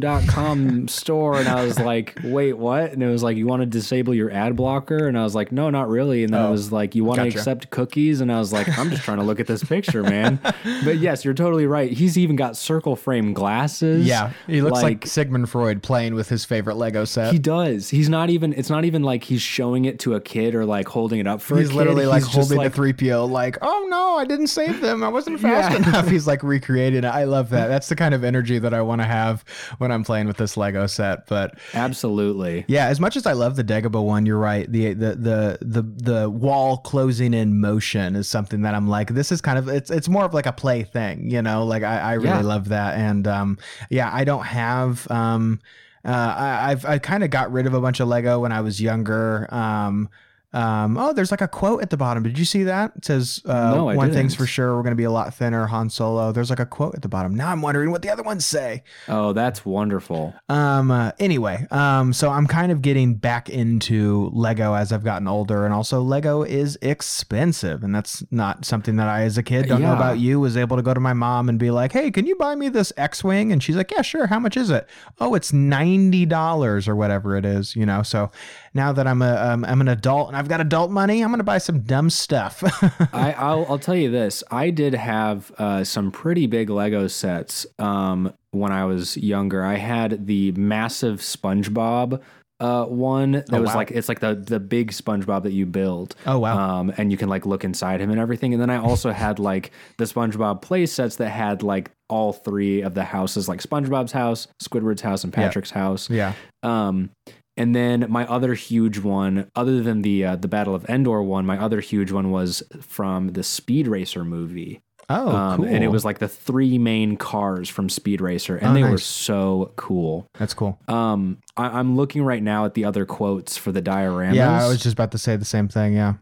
[0.00, 3.66] lego.com store and I was like wait what and it was like you want to
[3.66, 6.50] disable your ad blocker and I was like no not really and then it Oh,
[6.52, 9.24] was like you want to accept cookies and I was like I'm just trying to
[9.24, 10.38] look at this picture man
[10.84, 15.06] but yes you're totally right he's even got circle frame glasses Yeah, he looks like,
[15.06, 17.32] Sigmund Freud playing with his favorite Lego set.
[17.32, 17.88] he does.
[17.90, 18.52] He's not even.
[18.52, 21.40] It's not even like he's showing it to a kid or like holding it up
[21.40, 21.56] for.
[21.58, 21.76] He's a kid.
[21.78, 25.02] literally like He's holding like, the three PO, like, oh no, I didn't save them.
[25.02, 25.88] I wasn't fast Yeah.
[25.88, 26.08] enough.
[26.10, 27.04] He's like recreating it.
[27.04, 27.68] I love that.
[27.68, 29.44] That's the kind of energy that I want to have
[29.78, 31.26] when I'm playing with this Lego set.
[31.26, 32.64] But Absolutely.
[32.68, 34.70] yeah, as much as I love the Dagobah one, you're right.
[34.70, 39.32] The the the the the wall closing in motion is something that I'm like, this
[39.32, 41.64] is kind of it's it's more of like a play thing, you know.
[41.64, 42.40] Like I, I really Yeah.
[42.42, 43.58] love that, and um,
[43.90, 45.60] yeah, I don't have um,
[46.04, 48.60] uh, I, I've I kind of got rid of a bunch of Lego when I
[48.60, 49.52] was younger.
[49.52, 50.08] Um,
[50.52, 52.22] Um, oh, there's like a quote at the bottom.
[52.22, 52.92] Did you see that?
[52.96, 54.38] It says, uh, No, one thing's didn't.
[54.38, 56.32] for sure, we're going to be a lot thinner, Han Solo.
[56.32, 57.34] There's like a quote at the bottom.
[57.34, 58.82] Now I'm wondering what the other ones say.
[59.08, 60.34] Oh, that's wonderful.
[60.48, 65.28] Um, uh, anyway, um, so I'm kind of getting back into Lego as I've gotten
[65.28, 69.66] older, and also Lego is expensive, and that's not something that I, as a kid,
[69.66, 72.10] don't know about you, was able to go to my mom and be like, "Hey,
[72.10, 74.26] can you buy me this X-wing?" And she's like, "Yeah, sure.
[74.28, 74.88] How much is it?"
[75.20, 78.02] Oh, it's ninety dollars or whatever it is, you know.
[78.02, 78.30] So
[78.76, 81.42] now that I'm a um, I'm an adult and I've got adult money, I'm gonna
[81.42, 82.62] buy some dumb stuff.
[83.12, 84.44] I, I'll, I'll tell you this.
[84.50, 89.64] I did have uh, some pretty big Lego sets um, when I was younger.
[89.64, 92.20] I had the massive SpongeBob
[92.58, 93.76] uh, one that Oh, was wow.
[93.76, 96.14] like it's like the the big SpongeBob that you build.
[96.26, 96.78] Oh, wow.
[96.80, 98.54] Um, and you can like look inside him and everything.
[98.54, 102.80] And then I also had like the SpongeBob play sets that had like all three
[102.82, 106.08] of the houses, like SpongeBob's house, Squidward's house, and Patrick's house.
[106.08, 106.32] yeah.
[106.62, 107.10] Um,
[107.56, 111.46] and then my other huge one, other than the uh, the Battle of Endor one,
[111.46, 114.82] my other huge one was from the Speed Racer movie.
[115.08, 115.66] Oh, um, cool.
[115.68, 118.98] And it was like the three main cars from Speed Racer, and Oh, they were
[118.98, 120.26] so cool.
[120.36, 120.80] that's cool.
[120.88, 124.34] Um, I, I'm looking right now at the other quotes for the dioramas.
[124.34, 125.94] Yeah, I was just about to say the same thing.
[125.94, 126.14] Yeah.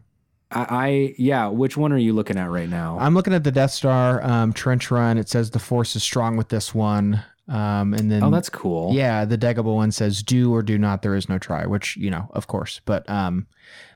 [0.51, 1.47] I, I yeah.
[1.47, 2.97] Which one are you looking at right now?
[2.99, 5.17] I'm looking at the Death Star um, trench run.
[5.17, 7.23] It says the Force is strong with this one.
[7.47, 8.93] Um, and then oh, that's cool.
[8.93, 11.03] yeah, the Dagobah one says do or do not.
[11.03, 12.81] There is no try, which you know, of course.
[12.85, 13.45] But um,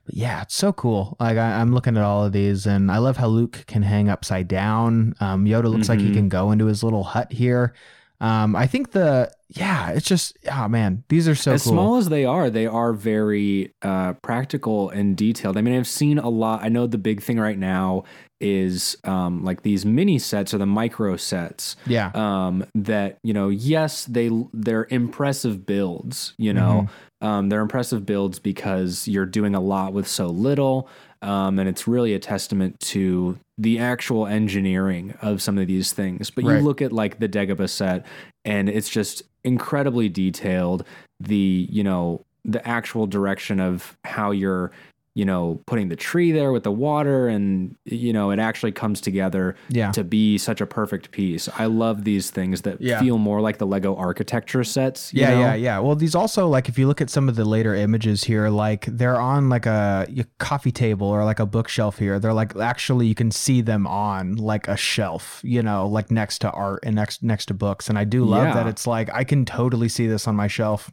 [0.06, 1.16] but yeah, it's so cool.
[1.18, 4.08] Like I, I'm looking at all of these, and I love how Luke can hang
[4.08, 5.14] upside down.
[5.18, 6.14] Um, Yoda looks like he Mhm.
[6.14, 7.74] can go into his little hut here.
[8.20, 11.72] Um, I think the yeah, it's just oh man, these are so as cool.
[11.72, 15.56] small as they are, they are very uh, practical and detailed.
[15.56, 16.62] I mean, I've seen a lot.
[16.62, 18.04] I know the big thing right now
[18.40, 21.76] is um, like these mini sets or the micro sets.
[21.86, 26.34] yeah, Um, that you know, yes, they they're impressive builds.
[26.36, 26.88] You know,
[27.22, 30.88] um, they're impressive builds because you're doing a lot with so little.
[31.22, 36.30] Um, and it's really a testament to the actual engineering of some of these things.
[36.30, 36.56] But Right.
[36.56, 38.06] you look at like the Dagobah set,
[38.44, 40.82] and it's just incredibly detailed.
[41.20, 44.72] The you know the actual direction of how you're
[45.14, 49.00] you know putting the tree there with the water, and you know it actually comes
[49.00, 49.90] together yeah.
[49.92, 51.48] to be such a perfect piece.
[51.58, 53.00] I love these things that Yeah.
[53.00, 55.12] feel more like the Lego architecture sets.
[55.12, 55.40] you Yeah, know?
[55.40, 55.78] yeah, yeah.
[55.80, 58.86] Well, these also like if you look at some of the later images here, like
[58.86, 62.20] they're on like a, a coffee table or like a bookshelf here.
[62.20, 66.38] They're like actually you can see them on like a shelf, you know, like next
[66.42, 67.88] to art and next next to books.
[67.88, 68.54] And I do love Yeah.
[68.54, 70.90] that it's like I can totally see this on my shelf.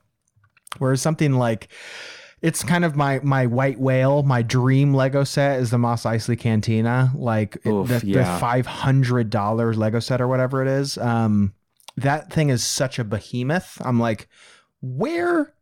[0.79, 1.69] Whereas something like
[2.41, 6.37] it's kind of my my white whale, my dream Lego set is the Mos Eisley
[6.37, 10.97] Cantina, like Oof, the, the five hundred dollars Lego set or whatever it is.
[10.97, 11.53] Um,
[11.95, 13.81] that thing is such a behemoth.
[13.81, 14.27] I'm like,
[14.81, 15.53] where,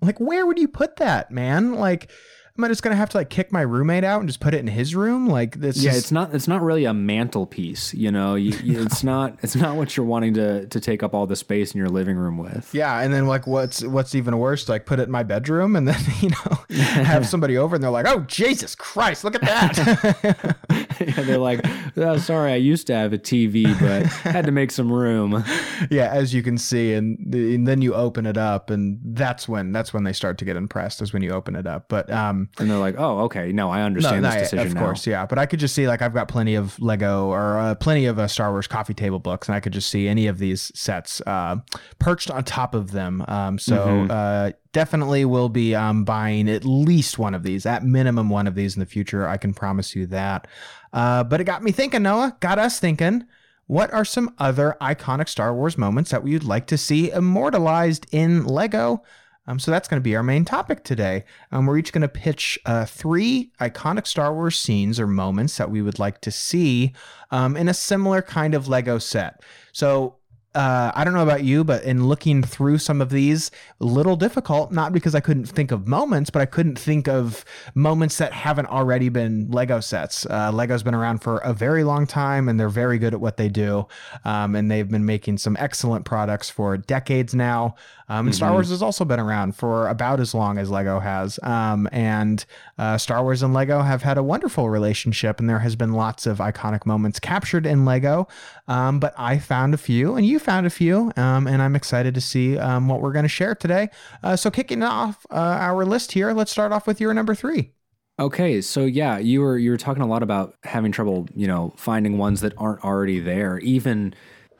[0.00, 1.74] like, where would you put that, man?
[1.74, 2.10] Like,
[2.58, 4.58] am I just gonna have to like kick my roommate out and just put it
[4.58, 5.28] in his room?
[5.28, 8.34] Like, this Yeah, it's not it's not really a mantelpiece, you know.
[8.34, 11.36] You, you- it's not it's not what you're wanting to to take up all the
[11.36, 12.68] space in your living room with.
[12.74, 15.86] Yeah, and then like what's what's even worse, like put it in my bedroom and
[15.86, 20.56] then you know have somebody over and they're like, "Oh Jesus Christ, look at that!"
[21.00, 21.64] Yeah, they're like,
[21.96, 25.44] oh, "Sorry, I used to have a TV, but had to make some room."
[25.90, 29.48] yeah, as you can see, and, the, and then you open it up, and that's
[29.48, 31.88] when that's when they start to get impressed is when you open it up.
[31.88, 34.80] But um, And they're like, "Oh, okay, no, I understand no, this decision of now."
[34.80, 35.26] course, yeah.
[35.26, 38.18] But I could just see like I've got plenty of Lego or uh, plenty of
[38.18, 41.20] uh, Star Wars coffee table books, and I could just see any of these sets
[41.26, 41.56] uh,
[41.98, 43.24] perched on top of them.
[43.28, 44.10] Um, so Mhm.
[44.10, 48.54] uh, definitely will be um, buying at least one of these, at minimum one of
[48.54, 49.26] these in the future.
[49.28, 50.46] I can promise you that.
[50.92, 52.36] Uh, but it got me thinking, Noah.
[52.40, 53.24] Got us thinking.
[53.66, 58.44] What are some other iconic Star Wars moments that we'd like to see immortalized in
[58.46, 59.02] Lego?
[59.48, 61.24] Um, so that's going to be our main topic today.
[61.50, 65.70] Um, we're each going to pitch uh, three iconic Star Wars scenes or moments that
[65.70, 66.92] we would like to see
[67.30, 69.42] um, in a similar kind of Lego set.
[69.72, 70.18] So
[70.54, 74.16] uh, I don't know about you, but in looking through some of these, a little
[74.16, 78.32] difficult, not because I couldn't think of moments, but I couldn't think of moments that
[78.32, 80.26] haven't already been Lego sets.
[80.26, 83.36] Uh, Lego's been around for a very long time and they're very good at what
[83.36, 83.86] they do.
[84.24, 87.76] Um, and they've been making some excellent products for decades now.
[88.08, 88.54] Um, and Star Mhm.
[88.54, 91.38] Wars has also been around for about as long as Lego has.
[91.42, 92.44] Um, and
[92.78, 96.26] uh, Star Wars and Lego have had a wonderful relationship, and there has been lots
[96.26, 98.26] of iconic moments captured in Lego.
[98.66, 102.14] Um, but I found a few, and you found a few, um, and I'm excited
[102.14, 103.88] to see um, what we're going to share today.
[104.22, 107.72] Uh, so, kicking off uh, our list here, let's start off with your number three.
[108.20, 111.72] Okay, so yeah, you were you were talking a lot about having trouble, you know,
[111.76, 113.58] finding ones that aren't already there.
[113.58, 114.12] Even,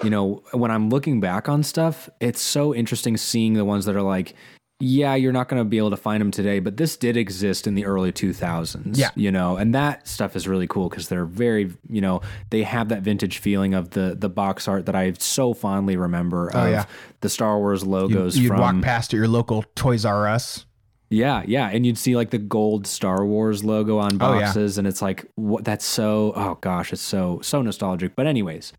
[0.02, 3.96] you know, when I'm looking back on stuff, it's so interesting seeing the ones that
[3.96, 4.34] are like,
[4.80, 7.66] yeah, you're not going to be able to find them today, but this did exist
[7.66, 8.96] in the early 2000s.
[8.96, 9.11] Yeah.
[9.16, 12.90] You know, and that stuff is really cool because they're very, you know, they have
[12.90, 16.66] that vintage feeling of the the box art that I so fondly remember oh, of
[16.66, 16.84] Oh, yeah.
[17.22, 18.61] the Star Wars logos You'd from.
[18.61, 20.64] walk past at your local Toys R Us.
[21.11, 24.40] Yeah, yeah, and you'd see like the gold Star Wars logo on Oh, yeah.
[24.47, 26.33] boxes, and it's like what that's so.
[26.37, 28.14] Oh gosh, it's so so nostalgic.
[28.14, 28.73] But anyways,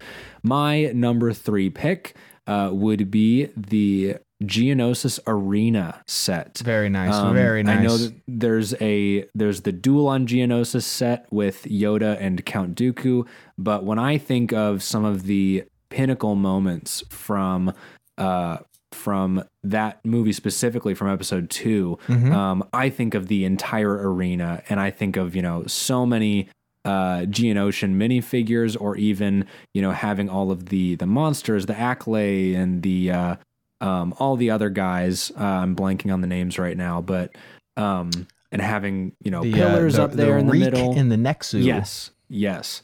[0.43, 2.15] my number three pick
[2.45, 6.59] uh, would be the Geonosis Arena set.
[6.59, 7.13] Very nice.
[7.13, 7.79] Um, very nice.
[7.79, 12.75] I know that there's a there's the Duel on Geonosis set with Yoda and Count
[12.75, 13.27] Dooku,
[13.57, 17.73] but when I think of some of the pinnacle moments from
[18.19, 18.57] uh
[18.91, 22.31] from that movie specifically from episode 2 Mm-hmm.
[22.31, 26.47] um I think of the entire arena and I think of you know so many
[26.85, 32.55] uh Geonosian minifigures or even you know having all of the the monsters the Acklay
[32.55, 33.35] and the uh
[33.81, 35.31] um, all the other guys.
[35.39, 37.33] Uh, I'm blanking on the names right now, but
[37.77, 38.09] um,
[38.51, 40.97] and having you know The, uh, pillars the- up there in the middle.
[40.97, 41.63] in the Nexu.
[41.63, 42.81] yes, yes.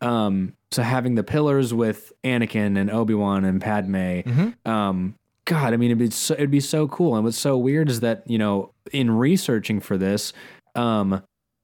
[0.00, 3.94] Um, so having the pillars with Anakin and Obi Wan and Padme.
[4.24, 4.66] Mhm.
[4.66, 5.14] Um,
[5.48, 7.16] God, I mean, it'd be so, it'd be so cool.
[7.16, 10.32] And what's so weird is that you know, in researching for this,
[10.74, 11.22] um,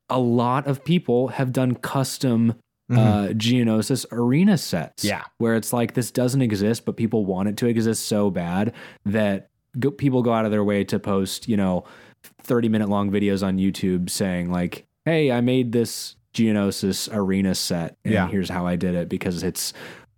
[0.08, 2.54] a lot of people have done custom
[2.90, 5.02] uh, Geonosis arena sets.
[5.04, 5.08] Mm-hmm.
[5.08, 5.22] Yeah.
[5.38, 8.72] Where it's like this doesn't exist, but people want it to exist so bad
[9.06, 11.84] that go, people go out of their way to post, you know,
[12.42, 17.96] 30 minute long videos on YouTube saying, like, hey, I made this Geonosis arena set
[18.04, 18.28] and Yeah.
[18.28, 19.72] here's how I did it because it's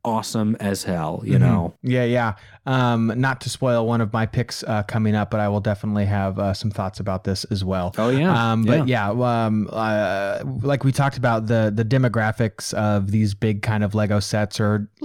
[0.06, 1.40] awesome as hell, you Mhm.
[1.40, 1.74] know?
[1.82, 2.34] Yeah, yeah.
[2.64, 6.06] Um, not to spoil one of my picks uh, coming up, but I will definitely
[6.06, 7.92] have uh, some thoughts about this as well.
[7.98, 8.52] Oh, yeah.
[8.52, 13.62] Um, but yeah, um, uh, like we talked about, the the demographics of these big
[13.62, 15.04] kind of Lego sets are a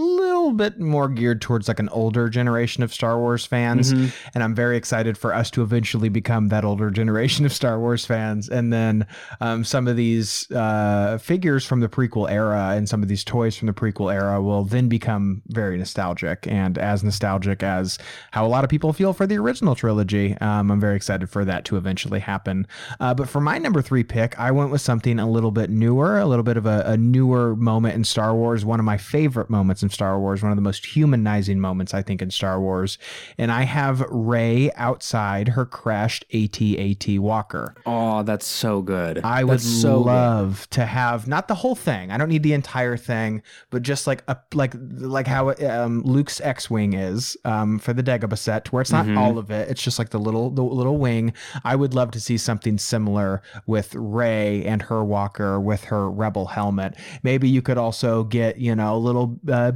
[0.52, 4.08] little bit more geared towards like an older generation of Star Wars fans, Mm-hmm.
[4.36, 8.06] and I'm very excited for us to eventually become that older generation of Star Wars
[8.06, 8.49] fans.
[8.49, 9.08] And then
[9.39, 13.56] um, some of these uh, figures from the prequel era and some of these toys
[13.58, 17.97] from the prequel era will then become very nostalgic and as nostalgic as
[18.32, 20.38] how a lot of people feel for the original trilogy.
[20.41, 22.68] Um, I'm very excited for that to eventually happen.
[22.99, 26.20] Uh, but for my number three pick, I went with something a little bit newer,
[26.20, 29.49] a little bit of a, a newer moment in Star Wars, one of my favorite
[29.49, 32.98] moments in Star Wars, one of the most humanizing moments, I think, in Star Wars.
[33.38, 37.76] And I have Rey outside her crashed AT-AT Walker.
[37.86, 39.20] Oh, that's so good.
[39.24, 40.06] I would That's so good.
[40.08, 42.12] love to have not the whole thing.
[42.12, 46.39] I don't need the entire thing, but just like a like like how um, Luke's
[46.42, 49.18] X-wing is um, for the Dagobah set, where it's not Mhm.
[49.18, 49.70] all of it.
[49.70, 51.34] It's just like the little the little wing.
[51.64, 56.46] I would love to see something similar with Rey and her walker with her rebel
[56.48, 56.96] helmet.
[57.24, 59.72] Maybe you could also get you know a little uh,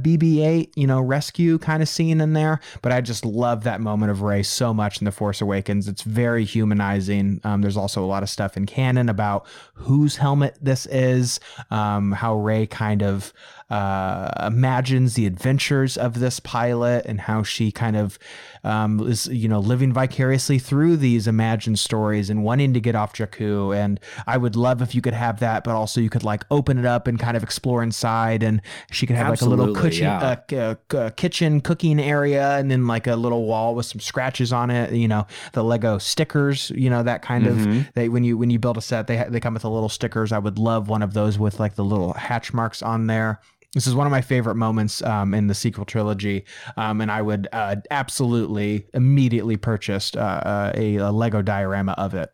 [0.46, 2.60] BB-8 you know rescue kind of scene in there.
[2.82, 5.88] But I just love that moment of Rey so much in the Force Awakens.
[5.88, 7.40] It's very humanizing.
[7.44, 11.40] Um, there's also a lot of stuff in canon about whose helmet this is,
[11.70, 13.32] um, how Rey kind of
[13.68, 18.16] uh, imagines the adventures of this pilot and how she kind of
[18.62, 23.12] um, is, you know, living vicariously through these imagined stories and wanting to get off
[23.12, 23.76] Jakku.
[23.76, 26.78] And I would love if you could have that, but also you could like open
[26.78, 29.90] it up and kind of explore inside, and she could have like a little Absolutely,
[29.90, 30.20] kitchen, yeah.
[30.20, 30.76] uh, k-
[31.16, 34.92] kitchen cooking area, and then like a little wall with some scratches on it.
[34.92, 36.70] You know, the Lego stickers.
[36.74, 37.78] You know, that kind Mhm.
[37.88, 39.88] of they when you when you build a set, they they come with the little
[39.88, 40.32] stickers.
[40.32, 43.40] I would love one of those with like the little hatch marks on there.
[43.74, 46.46] This is one of my favorite moments um, in the sequel trilogy,
[46.78, 52.14] um, and I would uh, absolutely immediately purchase uh, uh, a, a Lego diorama of
[52.14, 52.30] it.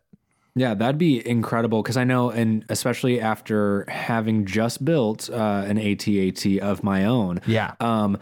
[0.55, 5.79] Yeah, that'd be incredible because I know, and especially after having just built uh, an
[5.79, 8.19] AT-AT of my own, Yeah, um,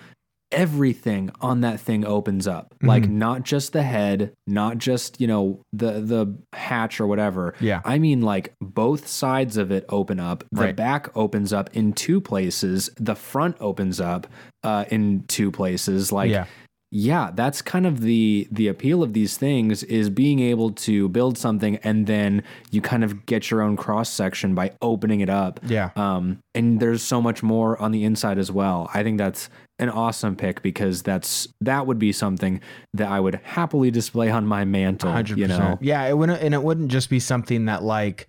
[0.51, 2.73] everything on that thing opens up.
[2.75, 2.88] Mm-hmm.
[2.88, 7.53] Like not just the head, not just you know the the hatch or whatever.
[7.59, 7.82] Yeah.
[7.86, 10.43] I mean like both sides of it open up.
[10.51, 10.75] The Right.
[10.75, 12.89] back opens up in two places.
[12.97, 14.27] The front opens up
[14.63, 16.11] uh, in two places.
[16.11, 16.45] Like yeah,
[16.92, 21.38] yeah that's kind of the the appeal of these things is being able to build
[21.38, 25.60] something and then you kind of get your own cross section by opening it up
[25.64, 25.92] yeah.
[25.96, 29.89] um and there's so much more on the inside as well i think that's an
[29.89, 32.60] awesome pick because that's that would be something
[32.94, 35.78] that i would happily display on my mantel Hundred you know.
[35.82, 38.28] Yeah, it wouldn't, and it wouldn't just be something that like,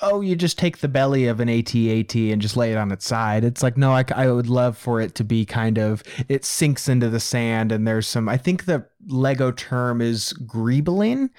[0.00, 3.06] oh, you just take the belly of an AT-AT and just lay it on its
[3.06, 3.44] side.
[3.44, 6.88] It's like no, I, I would love for it to be kind of it sinks
[6.88, 8.28] into the sand, and there's some.
[8.28, 11.30] I think the Lego term is greebling.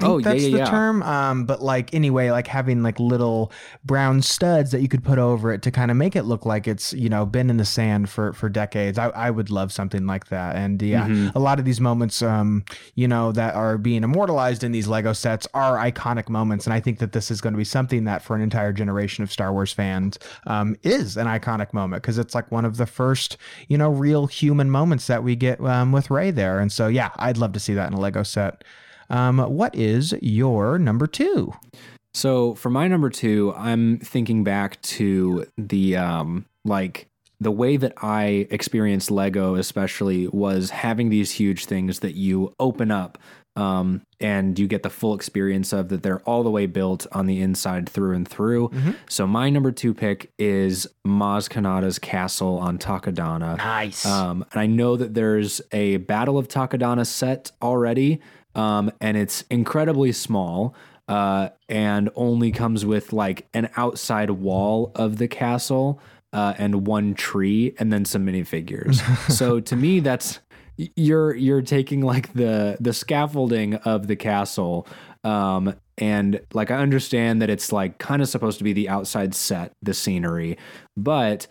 [0.00, 0.64] Oh, yeah, that's yeah, the yeah.
[0.70, 1.02] term.
[1.04, 3.52] Um, but like anyway, like having like little
[3.84, 6.66] brown studs that you could put over it to kind of make it look like
[6.66, 8.98] it's you know been in the sand for for decades.
[8.98, 10.56] I, I would love something like that.
[10.56, 11.36] And yeah, Mm-hmm.
[11.36, 12.64] a lot of these moments, um,
[12.96, 16.66] you know, that are being immortalized in these Lego sets are iconic moments.
[16.66, 19.22] And I think that this is going to be something that for an entire generation
[19.22, 20.18] of Star Wars fans
[20.48, 23.36] um, is an iconic moment because it's like one of the first
[23.68, 26.58] you know real human moments that we get um, with Rey there.
[26.58, 28.64] And so yeah, I'd love to see that in a Lego set.
[29.10, 31.54] Um, what is your number two?
[32.12, 37.08] So for my number two, I'm thinking back to the um like
[37.40, 42.90] the way that I experienced Lego, especially, was having these huge things that you open
[42.90, 43.18] up
[43.56, 47.26] um, and you get the full experience of that they're all the way built on
[47.26, 48.70] the inside through and through.
[49.08, 53.58] So my number two pick is Maz Kanata's castle on Takodana.
[53.58, 54.04] Nice.
[54.06, 58.20] Um, and I know that there's a Battle of Takodana set already,
[58.54, 60.74] um, and it's incredibly small
[61.08, 66.00] uh, and only comes with like an outside wall of the castle
[66.32, 68.96] uh, and one tree and then some minifigures.
[69.30, 70.40] so to me, that's
[70.96, 74.86] you're you're taking like the the scaffolding of the castle
[75.22, 79.34] um and like i understand that it's like kind of supposed to be the outside
[79.34, 80.58] set the scenery
[80.96, 81.46] but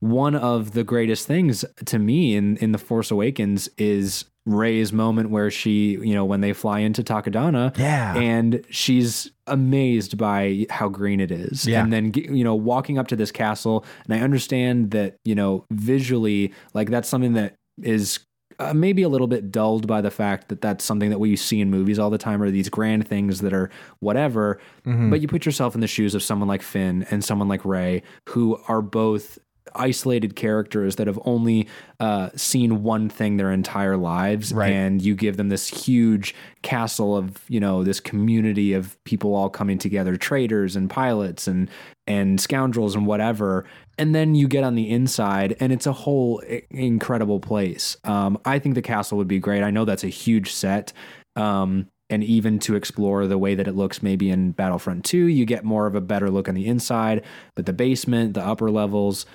[0.00, 5.30] one of the greatest things to me in in the force awakens is rey's moment
[5.30, 8.14] where she you know when they fly into takodana Yeah.
[8.16, 11.82] and she's amazed by how green it is Yeah.
[11.82, 15.64] and then you know walking up to this castle and i understand that you know
[15.72, 18.20] visually like that's something that is
[18.58, 21.60] uh, maybe a little bit dulled by the fact that that's something that we see
[21.60, 23.68] in movies all the time or these grand things that are
[24.00, 27.62] whatever but you put yourself in the shoes of someone like finn and someone like
[27.64, 29.38] rey who are both
[29.74, 31.66] isolated characters that have only
[32.00, 34.72] uh, seen one thing their entire lives Right.
[34.72, 39.48] and you give them this huge castle of you know this community of people all
[39.50, 41.68] coming together traders and pilots and
[42.06, 43.64] and scoundrels and whatever
[43.98, 48.38] and then you get on the inside and it's a whole i- incredible place um,
[48.44, 50.92] i think the castle would be great i know that's a huge set
[51.36, 55.44] um, and even to explore the way that it looks maybe in battlefront 2 you
[55.44, 59.26] get more of a better look on the inside but the basement the upper levels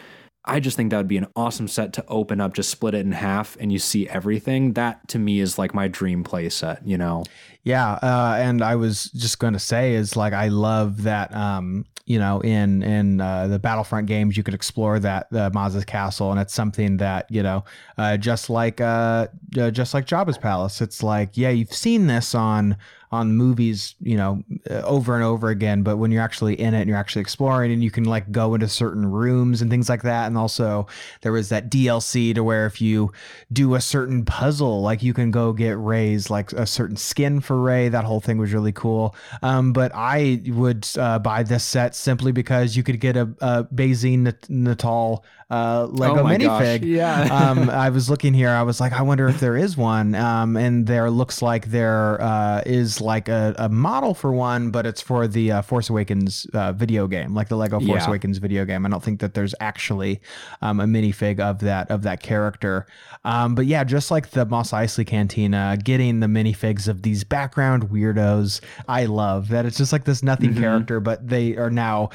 [0.43, 3.05] I just think that would be an awesome set to open up, just split it
[3.05, 4.73] in half and you see everything.
[4.73, 7.23] That to me is like my dream play set, you know?
[7.63, 11.85] Yeah, uh, and I was just going to say is like I love that um,
[12.05, 16.31] you know in in uh, the Battlefront games you could explore that the Maz's castle,
[16.31, 17.63] and it's something that you know
[17.99, 19.27] uh, just like uh,
[19.59, 20.81] uh, just like Jabba's palace.
[20.81, 22.77] It's like yeah, you've seen this on
[23.11, 25.83] on movies, you know, uh, over and over again.
[25.83, 28.53] But when you're actually in it and you're actually exploring, and you can like go
[28.53, 30.27] into certain rooms and things like that.
[30.27, 30.87] And also,
[31.21, 33.11] there was that DLC to where if you
[33.51, 37.61] do a certain puzzle, like you can go get Rey's like a certain skin for
[37.61, 37.89] Rey.
[37.89, 39.15] That whole thing was really cool.
[39.41, 43.63] Um, but I would uh, buy this set simply because you could get a, a
[43.65, 46.85] Bazine Netal uh, Lego Oh my gosh, minifig.
[46.85, 47.23] yeah.
[47.51, 48.49] um, I was looking here.
[48.49, 50.15] I was like, I wonder if there is one.
[50.15, 54.85] Um, and there looks like there uh, is like a, a model for one, but
[54.85, 58.07] it's for the uh, Force Awakens uh, video game, like the Lego Force Yeah.
[58.07, 58.85] Awakens video game.
[58.85, 60.21] I don't think that there's actually
[60.61, 62.85] um, a minifig of that of that character.
[63.25, 67.89] Um, but yeah, just like the Mos Eisley Cantina, getting the minifigs of these background
[67.89, 69.65] weirdos, I love that.
[69.65, 72.09] It's just like this nothing character, but they are now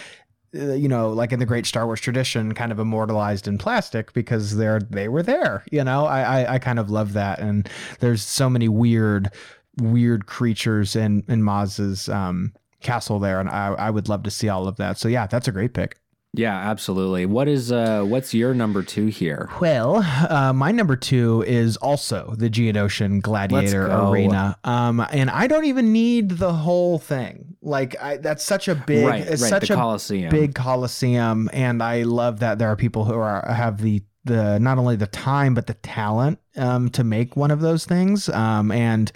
[0.53, 4.57] you know, like in the great Star Wars tradition, kind of immortalized in plastic because
[4.57, 5.65] they're they were there.
[5.71, 7.69] You know, I I, I kind of love that, and
[8.01, 9.31] there's so many weird,
[9.79, 14.49] weird creatures in in Maz's um, castle there, and I I would love to see
[14.49, 14.99] all of that.
[14.99, 15.99] So yeah, that's a great pick.
[16.39, 17.27] Yeah, absolutely.
[17.27, 19.49] What is uh what's your number two here?
[19.61, 19.97] Well,
[20.29, 23.87] uh, my number two is also the Geonosian Gladiator.
[23.87, 27.57] Arena, um, and I don't even need the whole thing.
[27.63, 29.49] Like I, that's such a big, right, it's right.
[29.49, 30.31] such a Coliseum.
[30.31, 34.79] big coliseum and i love that there are people who are have the the not
[34.79, 39.13] only the time but the talent um, to make one of those things um, and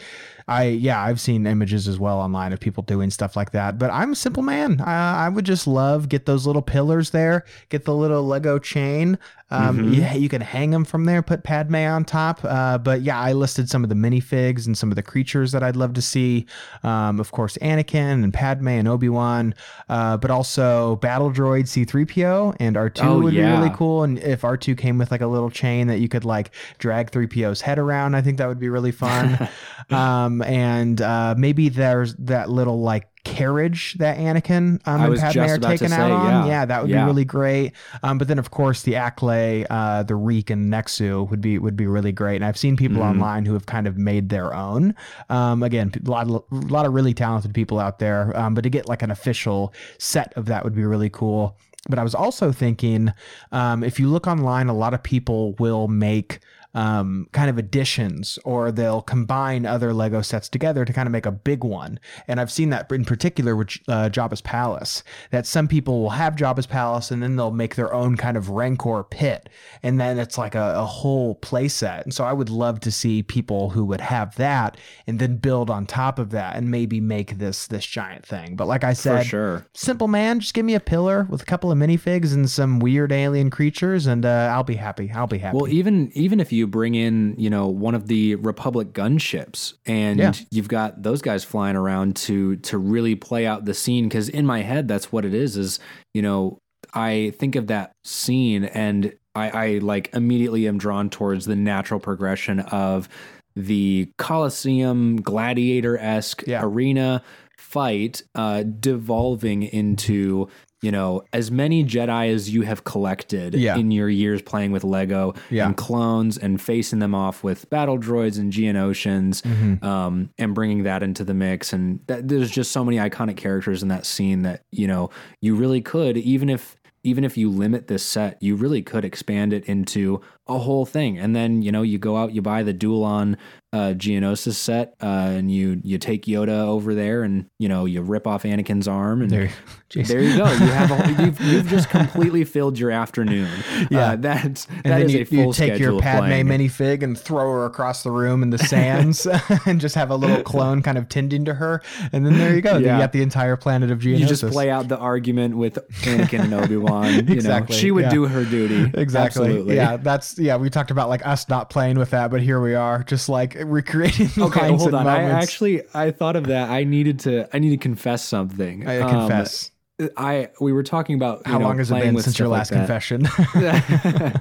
[0.51, 3.91] i yeah i've seen images as well online of people doing stuff like that but
[3.91, 4.81] i'm a simple man.
[4.81, 9.19] I, I would just love get those little pillars there get the little lego chain
[9.51, 9.97] um, Mhm.
[9.97, 13.33] yeah you can hang them from there put padme on top uh, but yeah i
[13.33, 16.47] listed some of the minifigs and some of the creatures that i'd love to see
[16.83, 19.55] um, of course anakin and padme and obi-wan
[19.89, 23.55] uh, but also battle droid c3po and r2 Oh, would yeah.
[23.57, 26.25] be really cool and if r2 came with like a little chain that you could
[26.25, 28.15] like drag 3po 3PO's head around.
[28.15, 29.49] I think that would be really fun.
[29.91, 35.59] um, and uh, maybe there's that little like carriage that Anakin um, and Padme are
[35.59, 36.47] taking say, out on.
[36.47, 36.65] yeah.
[36.65, 37.05] that would Yeah.
[37.05, 37.73] be really great.
[38.03, 41.77] Um, but then of course the Acklay, uh, the Reek, and Nexu would be would
[41.77, 42.37] be really great.
[42.37, 43.11] And I've seen people Mhm.
[43.11, 44.95] online who have kind of made their own.
[45.29, 48.37] Um, again, a lot of, a lot of really talented people out there.
[48.37, 51.57] Um, but to get like an official set of that would be really cool.
[51.89, 53.13] But I was also thinking,
[53.53, 56.41] um, if you look online, a lot of people will make
[56.75, 61.27] um, kind of additions or they'll combine other Lego sets together to kind of make
[61.27, 61.99] a big one.
[62.29, 66.37] And I've seen that in particular with uh, Jabba's Palace, that some people will have
[66.37, 69.49] Jabba's Palace and then they'll make their own kind of Rancor pit.
[69.83, 72.05] And then it's like a, a whole play set.
[72.05, 75.71] And so I would love to see people who would have that and then build
[75.71, 78.57] on top of that and maybe make this this giant thing.
[78.57, 79.67] But like I For said, sure.
[79.75, 83.13] simple man, just give me a pillar with a couple of minifigs and some weird
[83.13, 85.11] alien creatures and uh, I'll be happy.
[85.13, 85.57] I'll be happy.
[85.57, 90.19] Well, even even if you bring in, you know, one of the Republic gunships, and
[90.19, 90.33] Yeah.
[90.51, 94.47] you've got those guys flying around to to really play out the scene, because in
[94.47, 95.57] my head, that's what it is.
[95.57, 95.79] Is
[96.15, 96.59] you know,
[96.95, 102.01] I think of that scene, and I, I like immediately am drawn towards the natural
[102.01, 103.09] progression of
[103.57, 106.63] the Colosseum gladiator esque Yeah.
[106.65, 107.23] arena
[107.59, 110.49] fight, uh, devolving into.
[110.83, 113.77] You know, as many Jedi as you have collected Yeah.
[113.77, 115.67] in your years playing with Lego, Yeah.
[115.67, 119.85] and clones and facing them off with battle droids and Geonosians Mhm.
[119.85, 121.75] um, and bringing that into the mix.
[121.75, 125.11] And that, there's just so many iconic characters in that scene that you know
[125.43, 129.55] you really could even if even if you limit this set, you really could expand
[129.55, 130.21] it into
[130.51, 131.19] a whole thing.
[131.19, 133.37] And then you know you go out, you buy the Duel on
[133.73, 138.03] uh, Geonosis set, uh, and you you take Yoda over there, and you know you
[138.03, 139.51] rip off Anakin's arm, and There,
[139.95, 140.51] there, you go.
[140.51, 143.49] You have a, you've, you've just completely filled your afternoon.
[143.91, 144.13] Yeah.
[144.13, 147.19] uh, that's and that then is you, a full you take your Padme minifig and
[147.19, 149.27] throw her across the room in the sands
[149.67, 151.83] and just have a little clone kind of tending to her.
[152.13, 152.77] And then there you go.
[152.77, 152.95] Yeah.
[152.95, 154.19] You got the entire planet of Geonosis.
[154.19, 157.13] you just play out the argument with Anakin and Obi Wan.
[157.13, 158.11] You Exactly, know, she would yeah.
[158.11, 158.91] do her duty.
[158.95, 159.45] Exactly.
[159.47, 159.77] Absolutely.
[159.77, 160.57] Yeah, that's yeah.
[160.57, 163.57] We talked about like us not playing with that, but here we are, just like
[163.63, 165.07] recreating Okay, lines hold on.
[165.07, 166.71] I actually I thought of that.
[166.71, 168.89] I needed to I need to confess something.
[168.89, 169.71] I Um, confess.
[170.17, 172.71] I we were talking about How know, long has it playing been since your stuff
[172.73, 174.41] like last confession?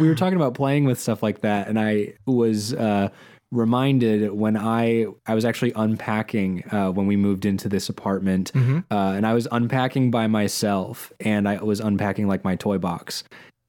[0.00, 3.08] We were talking about playing with stuff like that, and I was uh,
[3.50, 8.84] reminded when I I was actually unpacking uh, when we moved into this apartment, Mhm.
[8.90, 13.24] uh, and I was unpacking by myself, and I was unpacking like my toy box,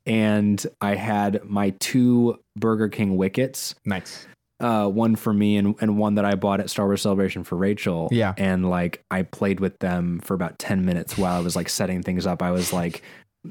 [0.07, 3.75] and I had my two Burger King wickets.
[3.85, 4.25] nice.
[4.59, 7.55] Uh, one for me and, and one that I bought at Star Wars Celebration for
[7.55, 8.09] Rachel.
[8.11, 8.33] Yeah.
[8.37, 12.01] And like I played with them for about 10 minutes while I was like setting
[12.01, 12.41] things up.
[12.41, 13.03] I was like,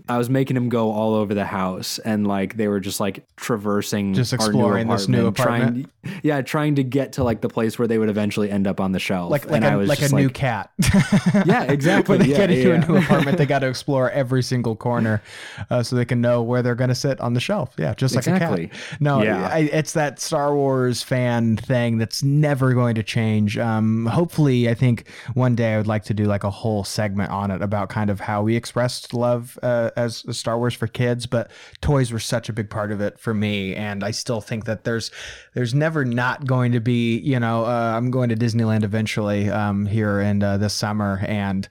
[0.09, 3.25] I was making them go all over the house and like they were just like
[3.37, 5.91] traversing Just our exploring this new apartment.
[6.05, 8.81] Trying, yeah, trying to get to like the place where they would eventually end up
[8.81, 9.31] on the shelf.
[9.31, 10.71] Like like and I a was like a new like, cat.
[11.47, 12.19] Yeah, exactly.
[12.19, 14.77] when they Yeah, get into yeah, a new apartment, they got to explore every single
[14.77, 15.23] corner,
[15.71, 17.75] uh, so they can know where they're going to sit on the shelf.
[17.79, 18.65] Yeah, just like Exactly.
[18.65, 19.01] a cat.
[19.01, 19.49] No, Yeah.
[19.49, 23.59] I, it's that Star Wars fan thing that's never going to change.
[23.59, 27.31] Um, hopefully, I think one day I would like to do like a whole segment
[27.31, 30.87] on it about kind of how we expressed love uh, as a Star Wars for
[30.87, 31.27] kids.
[31.27, 34.65] But toys were such a big part of it for me, and I still think
[34.65, 35.11] that there's
[35.55, 37.19] there's never not going to be.
[37.19, 41.69] You know, uh, I'm going to Disneyland eventually um, here and uh, this summer, and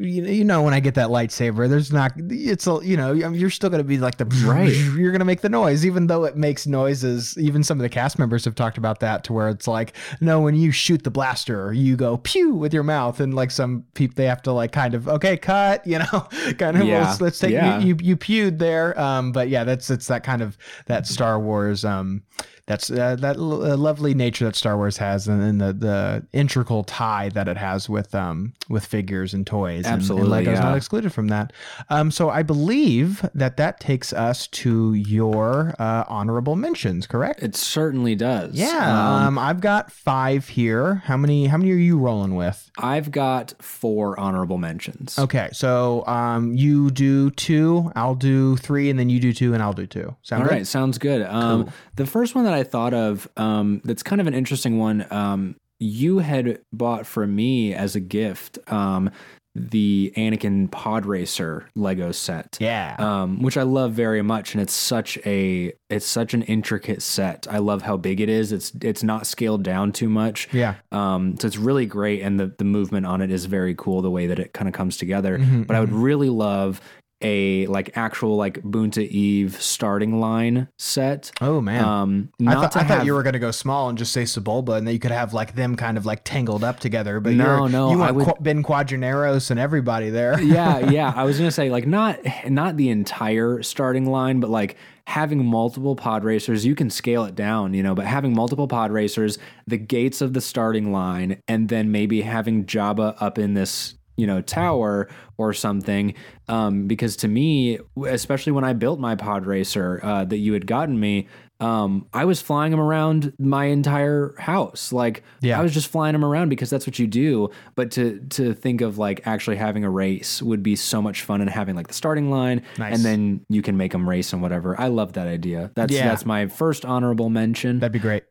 [0.00, 3.12] you know, you know when I get that lightsaber, there's not it's a you know
[3.12, 4.72] you're still gonna be like the Right.
[4.72, 7.36] You're gonna make the noise, even though it makes noises.
[7.36, 10.40] Even some of the cast members have talked about that to where it's like no,
[10.40, 14.14] when you shoot the blaster, you go pew with your mouth, and like some people
[14.14, 16.28] they have to like kind of okay cut, you know,
[16.58, 17.08] kind of Yeah.
[17.08, 17.80] let's, let's take Yeah.
[17.80, 18.98] you, you you pewed there.
[19.00, 22.22] Um, but yeah, that's it's that kind of that Star Wars um
[22.68, 26.26] that's uh, that l- uh, lovely nature that Star Wars has, and, and the the
[26.32, 29.84] integral tie that it has with um with figures and toys.
[29.86, 30.64] and- Absolutely, and, Lego's yeah.
[30.68, 31.52] not excluded from that.
[31.90, 37.06] Um, so I believe that that takes us to your uh, honorable mentions.
[37.08, 37.42] Correct?
[37.42, 38.54] It certainly does.
[38.54, 39.16] yeah.
[39.16, 41.02] Um, Um, I've got five here.
[41.06, 41.46] How many?
[41.46, 42.70] How many are you rolling with?
[42.78, 45.18] I've got four honorable mentions.
[45.18, 49.62] Okay, so um, you do two, I'll do three, and then you do two, and
[49.62, 50.14] I'll do two.
[50.22, 50.54] Sound All good?
[50.54, 51.22] right, sounds good.
[51.22, 51.72] Um, Cool.
[51.96, 55.06] The first one that I thought of, um, that's kind of an interesting one.
[55.10, 59.10] Um, you had bought for me as a gift um,
[59.54, 62.56] the Anakin Pod Racer Lego set.
[62.60, 62.94] Yeah.
[62.98, 67.46] Um, which I love very much, and it's such a it's such an intricate set.
[67.50, 68.52] I love how big it is.
[68.52, 70.48] It's it's not scaled down too much.
[70.52, 70.74] yeah.
[70.92, 74.00] Um, so it's really great, and the the movement on it is very cool.
[74.02, 75.38] The way that it kind of comes together.
[75.38, 76.80] Mhm, But I would really love
[77.20, 81.32] a like actual like Boonta Eve starting line set.
[81.40, 81.84] Oh man.
[81.84, 83.98] Um, I, not thought, to I have, thought you were going to go small and
[83.98, 86.78] just say Sebulba, and then you could have like them kind of like tangled up
[86.80, 87.18] together.
[87.20, 90.40] But No, you're, no, you want would- Qu- Ben Quadinaros and everybody there.
[90.40, 91.12] yeah, yeah.
[91.16, 95.96] I was gonna say like not not the entire starting line, but like having multiple
[95.96, 97.94] pod racers, you can scale it down, you know.
[97.94, 102.64] But having multiple pod racers, the gates of the starting line, and then maybe having
[102.66, 105.08] Jabba up in this you know tower
[105.38, 106.12] or something.
[106.48, 110.66] Um, because to me, especially when I built my pod racer uh, that you had
[110.66, 111.28] gotten me.
[111.60, 114.92] Um, I was flying them around my entire house.
[114.92, 115.58] Like Yeah.
[115.58, 117.50] I was just flying them around because that's what you do.
[117.74, 121.40] But to to think of like actually having a race would be so much fun
[121.40, 122.94] and having like the starting line, Nice.
[122.94, 124.80] and then you can make them race and whatever.
[124.80, 125.72] I love that idea.
[125.74, 126.06] That's Yeah.
[126.06, 127.80] that's my first honorable mention.
[127.80, 128.22] That'd be great.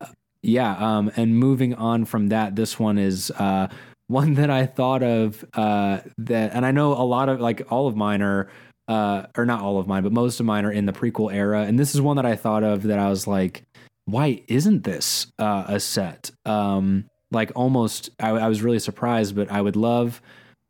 [0.41, 0.77] Yeah.
[0.77, 3.67] Um, and moving on from that, this one is uh,
[4.07, 7.87] one that I thought of uh, that, and I know a lot of like all
[7.87, 8.49] of mine are,
[8.87, 11.63] uh, or not all of mine, but most of mine are in the prequel era.
[11.63, 13.63] And this is one that I thought of that I was like,
[14.05, 16.31] why isn't this uh, a set?
[16.45, 20.21] Um, like almost, I, I was really surprised, but I would love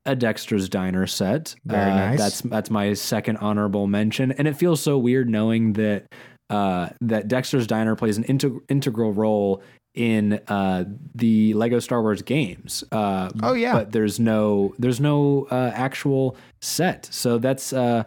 [0.08, 1.54] a Dexter's Diner set.
[1.66, 2.18] Very Uh, nice.
[2.18, 6.06] That's that's my second honorable mention, and it feels so weird knowing that
[6.50, 9.62] uh, that Dexter's Diner plays an integ- integral role
[9.98, 10.86] in uh,
[11.16, 12.84] the Lego Star Wars games.
[12.92, 13.74] Uh, Oh, yeah.
[13.74, 18.04] but there's no there's no uh, actual set, so that's uh,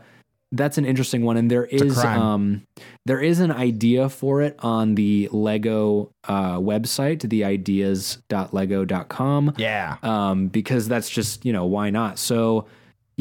[0.53, 1.37] that's an interesting one.
[1.37, 2.63] And there is um,
[3.07, 9.97] there is an idea for it on the Lego uh, website, the ideas.lego.com Yeah.
[10.03, 12.67] um, because that's just you know why not so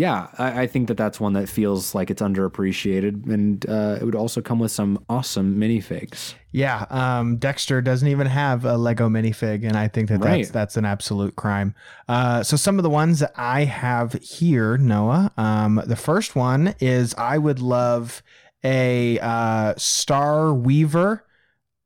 [0.03, 4.03] yeah I, I think that that's one that feels like it's underappreciated and uh, it
[4.07, 9.07] would also come with some awesome minifigs Yeah, um, Dexter doesn't even have a Lego
[9.09, 10.37] minifig, and I think that Right.
[10.41, 11.69] that's that's an absolute crime.
[12.07, 15.31] Uh, so some of the ones that I have here, Noah.
[15.37, 18.23] Um, the first one is I would love
[18.63, 21.23] a uh, Star Waver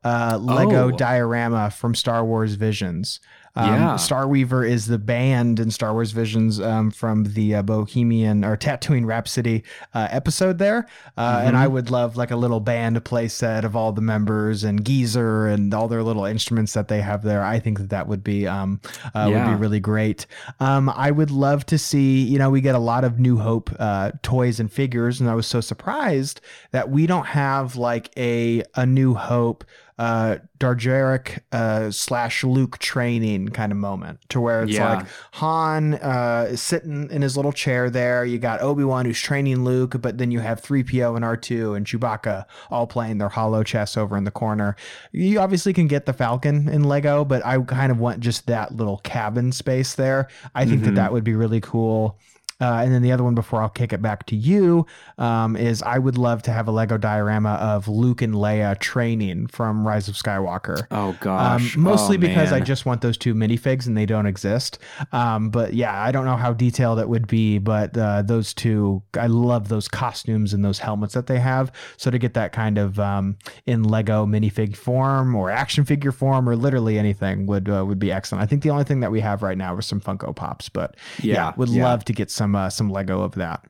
[0.06, 0.92] uh, Lego Oh.
[0.92, 3.20] diorama from Star Wars Visions.
[3.56, 3.96] Um, Yeah.
[3.98, 8.58] Star Waver is the band in Star Wars Visions um, from the uh, Bohemian or
[8.58, 10.88] Tatooine Rhapsody uh, episode there.
[11.18, 14.64] Uh, And I would love like a little band play set of all the members
[14.64, 17.44] and Geezer and all their little instruments that they have there.
[17.44, 18.82] I think that that would be um,
[19.14, 20.26] uh, would be really great.
[20.60, 22.22] Um, I would love to see.
[22.24, 25.36] You know, we get a lot of New Hope uh, toys and figures, and I
[25.36, 26.42] was so surprised
[26.72, 29.64] that we don't have like a a New Hope
[30.00, 34.96] uh Dejarik uh slash Luke training kind of moment to where it's Yeah.
[34.96, 39.64] like Han uh is sitting in his little chair there you got Obi-Wan who's training
[39.64, 43.96] Luke but then you have 3PO and R2 and Chewbacca all playing their hollow chess
[43.96, 44.76] over in the corner
[45.12, 48.76] you obviously can get the Falcon in Lego but I kind of want just that
[48.76, 50.96] little cabin space there I think that Mhm.
[50.96, 52.18] that would be really cool
[52.64, 54.86] uh, and then the other one before I'll kick it back to you
[55.18, 59.48] um, is I would love to have a Lego diorama of Luke and Leia training
[59.48, 60.88] from Rise of Skywalker.
[60.92, 64.26] oh Um, gosh mostly Oh, because I just want those two minifigs and they don't
[64.26, 64.80] exist.
[65.12, 69.04] Um, but yeah, I don't know how detailed it would be, but uh, those two,
[69.20, 71.72] I love those costumes and those helmets that they have.
[71.98, 76.48] So to get that kind of um, in Lego minifig form or action figure form
[76.48, 78.44] or literally anything would uh, would be excellent.
[78.44, 80.96] I think the only thing that we have right now are some Funko Pops, but
[81.22, 81.84] yeah, Yeah, would yeah.
[81.84, 83.66] love to get some uh, some Lego of that.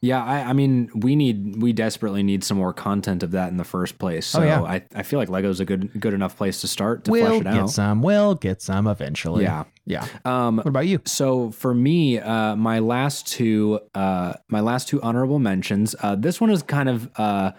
[0.00, 3.56] yeah I, I mean we need we desperately need some more content of that in
[3.56, 4.62] the first place so Oh, yeah.
[4.62, 7.40] I, I feel like lego's a good good enough place to start to we'll flesh
[7.40, 7.54] it out.
[7.66, 8.02] get some.
[8.02, 9.42] We'll get some eventually.
[9.42, 10.06] yeah yeah.
[10.24, 11.00] um What about you?
[11.06, 15.96] So for me, uh, my last two, uh, my last two honorable mentions.
[16.02, 17.52] Uh, this one is kind of, uh,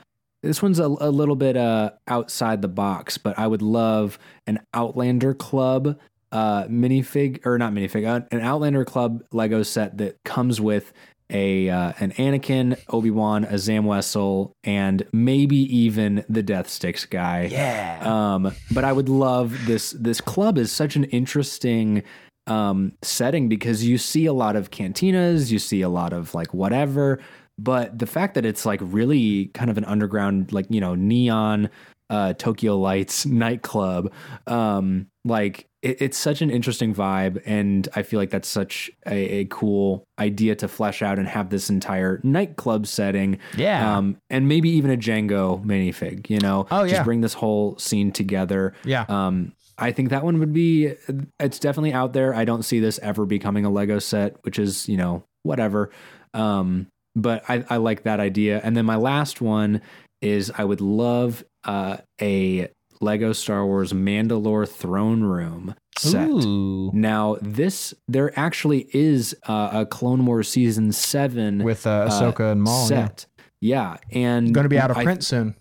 [0.43, 4.17] this one's a, a little bit uh, outside the box, but I would love
[4.47, 5.97] an Outlander Club
[6.31, 10.93] uh, minifig or not minifig, uh, an Outlander Club Lego set that comes with
[11.31, 17.05] a uh, an Anakin, Obi Wan, a Zam Wesell, and maybe even the Death Sticks
[17.05, 17.49] guy.
[17.51, 17.99] Yeah.
[18.03, 19.91] Um, but I would love this.
[19.91, 22.03] This club is such an interesting
[22.47, 26.53] um, setting because you see a lot of cantinas, you see a lot of like
[26.53, 27.19] whatever,
[27.59, 31.69] but the fact that it's like really kind of an underground, like you know, neon
[32.09, 34.11] uh, Tokyo Lights nightclub,
[34.47, 39.15] um, like it, it's such an interesting vibe, and I feel like that's such a,
[39.41, 43.97] a cool idea to flesh out and have this entire nightclub setting yeah.
[43.97, 46.29] um, and maybe even a Jango minifig.
[46.29, 46.93] You know, Oh, yeah.
[46.93, 48.73] just bring this whole scene together.
[48.83, 49.05] yeah.
[49.07, 50.93] Um, I think that one would be.
[51.39, 52.35] It's definitely out there.
[52.35, 55.89] I don't see this ever becoming a Lego set, which is you know whatever.
[56.33, 58.59] Um, but I, I like that idea.
[58.63, 59.81] And then my last one
[60.21, 62.69] is I would love uh, a
[63.01, 66.27] Lego Star Wars Mandalore throne room set.
[66.29, 66.91] Ooh.
[66.93, 72.61] Now, this there actually is uh, a Clone Wars season seven With uh, Ahsoka and
[72.63, 72.85] Maul.
[72.87, 73.25] Set.
[73.61, 75.55] Yeah, and Going to be out of I- print soon.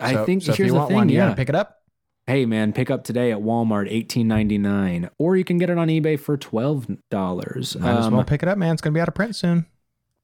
[0.00, 0.96] I, So- think so if here's you the want thing.
[0.96, 1.78] one, you yeah, gotta pick it up.
[2.28, 5.78] hey man, pick up today at Walmart, eighteen ninety nine, or you can get it
[5.78, 7.76] on eBay for twelve dollars.
[7.76, 8.72] Might as well pick it up, man.
[8.74, 9.66] It's going to be out of print soon.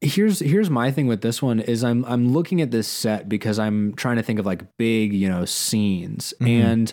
[0.05, 3.59] Here's here's my thing with this one is I'm I'm looking at this set because
[3.59, 6.49] I'm trying to think of like big you know scenes Mhm.
[6.49, 6.93] and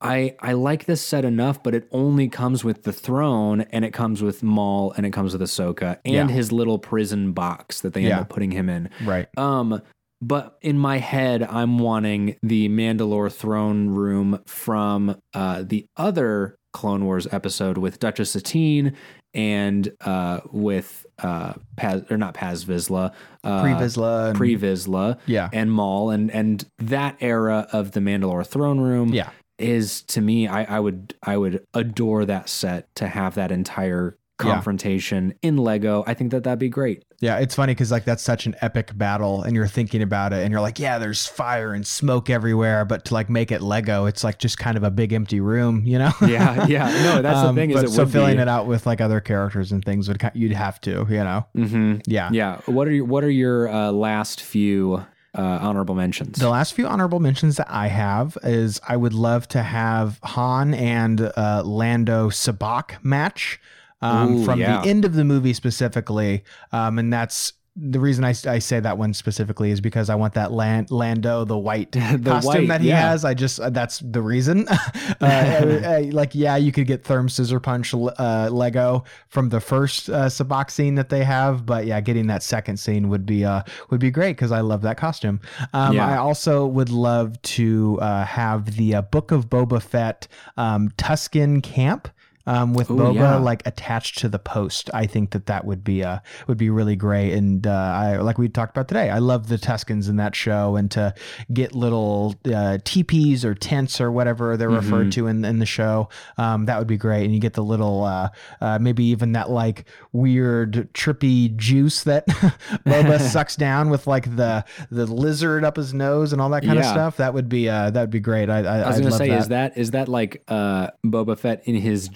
[0.00, 3.92] I I like this set enough, but it only comes with the throne and it
[3.92, 6.28] comes with Maul and it comes with Ahsoka and Yeah.
[6.28, 8.10] his little prison box that they Yeah.
[8.10, 8.90] end up putting him in.
[9.04, 9.26] Right.
[9.36, 9.80] Um,
[10.20, 17.04] but in my head, I'm wanting the Mandalore throne room from uh, the other Clone
[17.04, 18.92] Wars episode with Duchess Satine
[19.34, 23.12] and uh, with uh, Paz or not Paz Vizsla,
[23.44, 24.34] uh, Pre Vizsla.
[24.34, 25.48] Pre Vizsla Yeah.
[25.52, 29.30] and Maul and and that era of the Mandalore throne room Yeah.
[29.58, 34.16] is to me I, I would I would adore that set to have that entire
[34.44, 34.52] Yeah.
[34.54, 36.04] confrontation in Lego.
[36.06, 37.04] I think that that'd be great.
[37.20, 40.44] Yeah, it's funny because like that's such an epic battle, and you're thinking about it,
[40.44, 44.06] and you're like, yeah, there's fire and smoke everywhere, but to like make it Lego,
[44.06, 46.12] it's like just kind of a big empty room, you know?
[46.20, 46.86] Yeah, yeah.
[47.02, 48.42] No, that's the Um, thing is but it so filling be.
[48.42, 51.44] it out with like other characters and things would you'd have to, you know?
[51.56, 51.98] Mm-hmm.
[52.06, 52.28] Yeah.
[52.32, 52.60] Yeah.
[52.66, 55.04] What are your What are your uh, last few
[55.36, 56.38] uh, honorable mentions?
[56.38, 60.74] The last few honorable mentions that I have is I would love to have Han
[60.74, 63.60] and uh, Lando Sabacc match
[64.00, 64.80] um, Ooh, from yeah.
[64.80, 68.98] the end of the movie specifically, um, and that's the reason I, I say that
[68.98, 72.80] one specifically is because I want that Lan- Lando the white The costume white, that
[72.80, 73.10] he yeah.
[73.10, 73.24] has.
[73.24, 74.66] I just uh, that's the reason.
[74.68, 74.74] uh,
[75.20, 80.70] uh, like yeah, you could get Therm Scissorpunch uh, Lego from the first uh, Sabacc
[80.70, 84.10] scene that they have, but yeah, getting that second scene would be uh would be
[84.10, 85.40] great because I love that costume.
[85.72, 86.08] Um, Yeah.
[86.08, 90.26] I also would love to uh, have the uh, Book of Boba Fett
[90.56, 92.08] um, Tusken camp.
[92.48, 93.36] Um, with Ooh, Boba yeah.
[93.36, 96.96] like attached to the post, I think that that would be uh would be really
[96.96, 97.34] great.
[97.34, 100.76] And uh, I like we talked about today, I love the Tuskens in that show,
[100.76, 101.14] and to
[101.52, 106.08] get little uh, teepees or tents or whatever they're referred to in, in the show,
[106.38, 107.24] um, that would be great.
[107.24, 108.30] And you get the little uh,
[108.60, 112.26] uh, maybe even that like weird trippy juice that
[112.86, 116.78] Boba sucks down with like the the lizard up his nose and all that kind
[116.78, 117.18] of stuff.
[117.18, 118.48] That would be uh, that would be great.
[118.48, 119.38] I, I, I was gonna say, that.
[119.40, 122.08] is that is that like uh, Boba Fett in his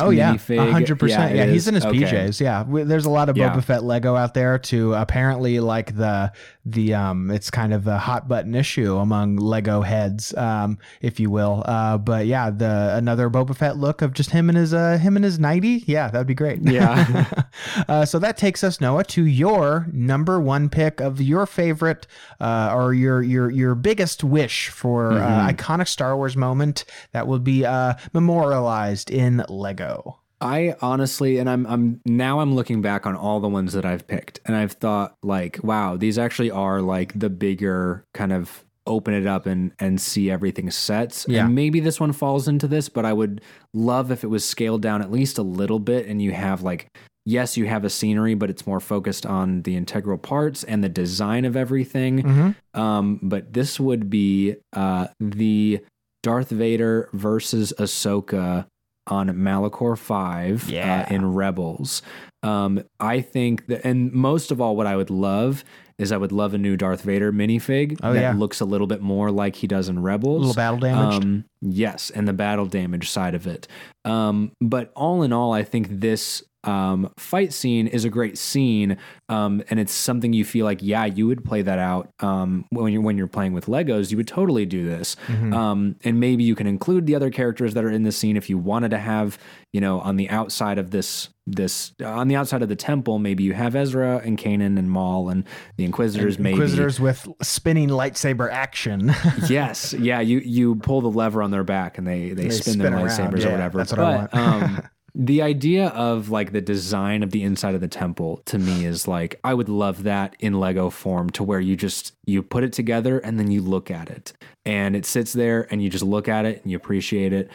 [0.00, 1.32] Oh yeah, hundred percent.
[1.34, 1.98] it Yeah, he's in his Okay.
[2.00, 2.40] PJs.
[2.40, 3.54] Yeah, We- there's a lot of Yeah.
[3.54, 6.32] Boba Fett Lego out there to apparently like the
[6.64, 7.30] the um.
[7.30, 11.62] It's kind of a hot button issue among Lego heads, um, if you will.
[11.66, 15.16] Uh, but yeah, the another Boba Fett look of just him and his uh him
[15.16, 15.82] and his nighty.
[15.86, 16.60] Yeah, that'd be great.
[16.62, 17.24] Yeah.
[17.88, 22.06] uh, so that takes us Noah to your number one pick of your favorite
[22.40, 25.48] uh, or your your your biggest wish for uh, Mm-hmm.
[25.56, 30.18] iconic Star Wars moment that will be uh, memorialized in Lego.
[30.40, 34.06] I honestly, and I'm I'm now I'm looking back on all the ones that I've
[34.06, 39.12] picked, and I've thought like, wow, these actually are like the bigger kind of open
[39.12, 41.26] it up and and see everything sets.
[41.28, 41.44] Yeah.
[41.44, 43.42] And maybe this one falls into this, but I would
[43.74, 46.88] love if it was scaled down at least a little bit, and you have like.
[47.26, 50.88] Yes, you have a scenery, but it's more focused on the integral parts and the
[50.88, 52.22] design of everything.
[52.22, 52.80] Mm-hmm.
[52.80, 55.80] Um, but this would be uh, the
[56.22, 58.66] Darth Vader versus Ahsoka
[59.06, 61.06] on Malachor 5 Yeah.
[61.10, 62.02] uh, in Rebels.
[62.42, 65.64] Um, I think that, and most of all, what I would love
[66.00, 68.32] is I would love a new Darth Vader minifig Oh, that yeah.
[68.32, 70.36] looks a little bit more like he does in Rebels.
[70.38, 71.24] A little battle damaged.
[71.24, 73.68] Um, yes, and the battle damage side of it.
[74.04, 78.98] Um, but all in all, I think this um, fight scene is a great scene,
[79.30, 82.92] um, and it's something you feel like, yeah, you would play that out um, when
[82.92, 84.10] you're when you're playing with Legos.
[84.10, 85.54] You would totally do this, Mhm.
[85.54, 88.50] um, and maybe you can include the other characters that are in the scene if
[88.50, 89.38] you wanted to have,
[89.72, 93.42] you know, on the outside of this this on the outside of the temple, maybe
[93.44, 95.44] you have Ezra and Kanan and Maul and
[95.76, 96.38] the Inquisitors.
[96.38, 99.12] maybe Inquisitors with spinning lightsaber action.
[99.48, 100.20] yes, yeah.
[100.20, 102.94] You you pull the lever on their back and they they, They spin, spin their
[102.94, 103.08] around.
[103.08, 103.78] lightsabers Yeah, or whatever.
[103.78, 104.62] that's what I but, want.
[104.62, 104.82] um,
[105.14, 109.08] the idea of like the design of the inside of the temple to me is
[109.08, 112.72] like I would love that in Lego form to where you just you put it
[112.72, 114.32] together and then you look at it
[114.64, 117.50] and it sits there and you just look at it and you appreciate it.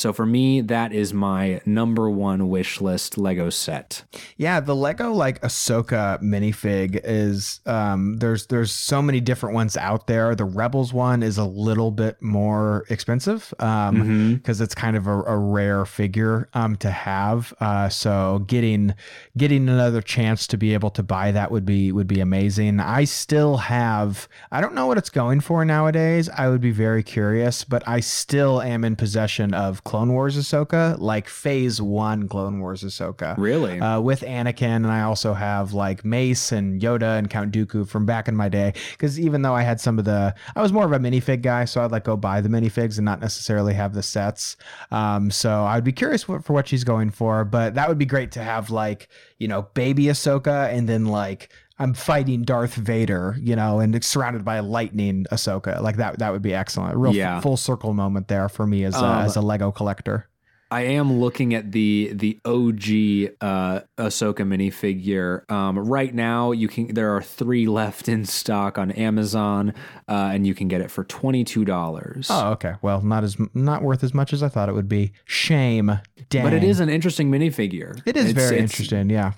[0.00, 4.02] So for me, that is my number one wish list Lego set.
[4.38, 10.06] Yeah, the Lego like Ahsoka minifig is um there's there's so many different ones out
[10.06, 10.34] there.
[10.34, 14.34] The Rebels one is a little bit more expensive um Mhm.
[14.36, 17.52] because it's kind of a, a rare figure um to have.
[17.60, 18.94] Uh so getting
[19.36, 22.80] getting another chance to be able to buy that would be would be amazing.
[22.80, 26.30] I still have I don't know what it's going for nowadays.
[26.30, 30.96] I would be very curious, but I still am in possession of Clone Wars Ahsoka,
[31.00, 33.34] like Phase One Clone Wars Ahsoka.
[33.36, 33.80] Really?
[33.80, 38.06] Uh, with Anakin, and I also have like Mace and Yoda and Count Dooku from
[38.06, 38.72] back in my day.
[38.92, 41.64] Because even though I had some of the, I was more of a minifig guy,
[41.64, 44.56] so I'd like go buy the minifigs and not necessarily have the sets.
[44.92, 48.06] Um, so I'd be curious what, for what she's going for, but that would be
[48.06, 49.08] great to have like
[49.40, 54.44] you know baby Ahsoka and then like I'm fighting Darth Vader, you know, and surrounded
[54.44, 55.80] by lightning Ahsoka.
[55.80, 56.94] Like that that would be excellent.
[56.94, 57.38] A real Yeah.
[57.38, 60.26] f- full circle moment there for me as a, Um, as a Lego collector.
[60.70, 65.50] I am looking at the the OG uh, Ahsoka minifigure.
[65.50, 69.74] Um, right now, you can there are three left in stock on Amazon,
[70.08, 72.28] uh, and you can get it for twenty two dollars.
[72.30, 72.74] Oh, okay.
[72.82, 75.12] Well, not as not worth as much as I thought it would be.
[75.24, 75.98] Shame.
[76.28, 76.44] Dang.
[76.44, 78.00] But it is an interesting minifigure.
[78.06, 79.10] It is It's- very it's- interesting.
[79.10, 79.32] Yeah.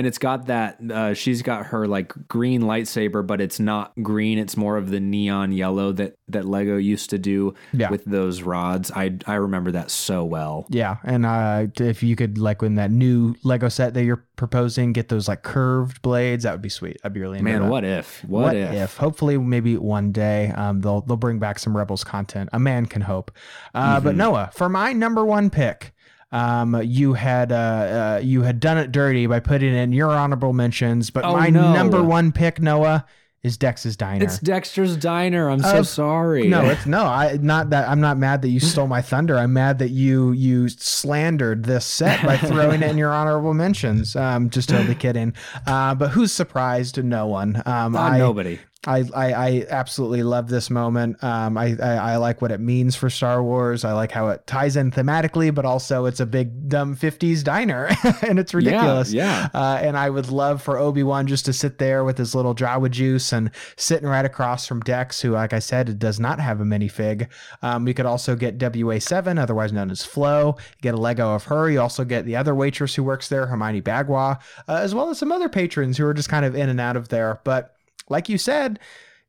[0.00, 0.78] And it's got that.
[0.90, 4.38] Uh, she's got her like green lightsaber, but it's not green.
[4.38, 7.90] It's more of the neon yellow that that Lego used to do Yeah.
[7.90, 8.90] with those rods.
[8.90, 10.64] I I remember that so well.
[10.70, 14.94] Yeah, and uh, if you could like in that new Lego set that you're proposing,
[14.94, 16.96] get those like curved blades, that would be sweet.
[17.04, 17.68] I'd be really into Man, that.
[17.70, 18.24] what if?
[18.24, 18.96] What, if?
[18.96, 22.48] Hopefully, maybe one day um, they'll they'll bring back some Rebels content.
[22.54, 23.30] A man can hope.
[23.74, 24.18] Uh, But Mhm.
[24.18, 25.92] Noah, for my number one pick,
[26.32, 30.52] um, you had uh, uh, you had done it dirty by putting in your honorable
[30.52, 31.10] mentions.
[31.10, 31.72] But Oh, my no.
[31.72, 33.04] number one pick, Noah,
[33.42, 34.22] is Dex's Diner.
[34.24, 35.48] It's Dexter's Diner.
[35.50, 36.46] I'm so sorry.
[36.46, 37.04] No, it's no.
[37.04, 39.38] I not that I'm not mad that you stole my thunder.
[39.38, 44.14] I'm mad that you you slandered this set by throwing it in your honorable mentions.
[44.14, 45.32] Um, just totally kidding.
[45.66, 47.02] Uh, but who's surprised?
[47.02, 47.62] No one.
[47.64, 48.58] Um, Uh, I, nobody.
[48.86, 51.22] I, I I absolutely love this moment.
[51.22, 53.84] Um, I, I I like what it means for Star Wars.
[53.84, 57.90] I like how it ties in thematically, but also it's a big dumb '50s diner,
[58.26, 59.12] and it's ridiculous.
[59.12, 59.50] Yeah.
[59.52, 62.54] Uh, and I would love for Obi Wan just to sit there with his little
[62.54, 66.62] Jawa juice and sitting right across from Dex, who, like I said, does not have
[66.62, 67.28] a minifig.
[67.60, 70.56] Um, we could also get WA7, otherwise known as Flo.
[70.80, 71.70] Get a Lego of her.
[71.70, 75.18] You also get the other waitress who works there, Hermione Bagwa, uh, as well as
[75.18, 77.42] some other patrons who are just kind of in and out of there.
[77.44, 77.76] But
[78.10, 78.78] like you said,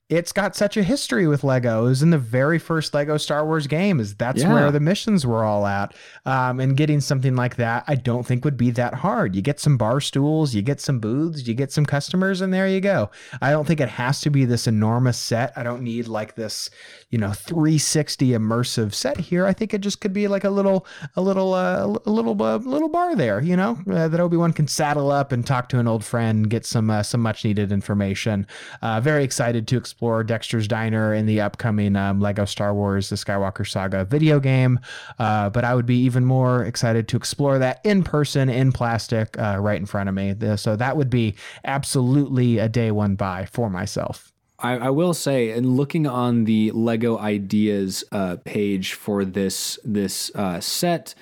[0.09, 1.85] it's got such a history with Lego.
[1.85, 3.97] It was in the very first Lego Star Wars game.
[4.01, 4.53] Is that's Yeah.
[4.53, 5.95] where the missions were all at.
[6.25, 9.37] Um, and getting something like that, I don't think would be that hard.
[9.37, 12.67] You get some bar stools, you get some booths, you get some customers, and there
[12.67, 13.09] you go.
[13.41, 15.53] I don't think it has to be this enormous set.
[15.55, 16.69] I don't need like this,
[17.11, 19.45] you know, 360 immersive set here.
[19.45, 20.87] I think it just could be like a little,
[21.17, 23.41] a little, uh, a little, uh, little bar there.
[23.41, 26.49] You know, uh, that Obi Wan can saddle up and talk to an old friend,
[26.49, 28.47] get some uh, some much needed information.
[28.81, 33.17] Uh, very excited to explore Dexter's Diner in the upcoming um, Lego Star Wars: The
[33.17, 34.79] Skywalker Saga video game.
[35.19, 39.35] Uh, but I would be even more excited to explore that in person, in plastic,
[39.37, 40.33] right in front of me.
[40.55, 41.35] So that would be
[41.65, 44.30] absolutely a day one buy for myself.
[44.61, 50.31] I, I will say, in looking on the Lego Ideas uh, page for this this
[50.35, 51.15] uh, set,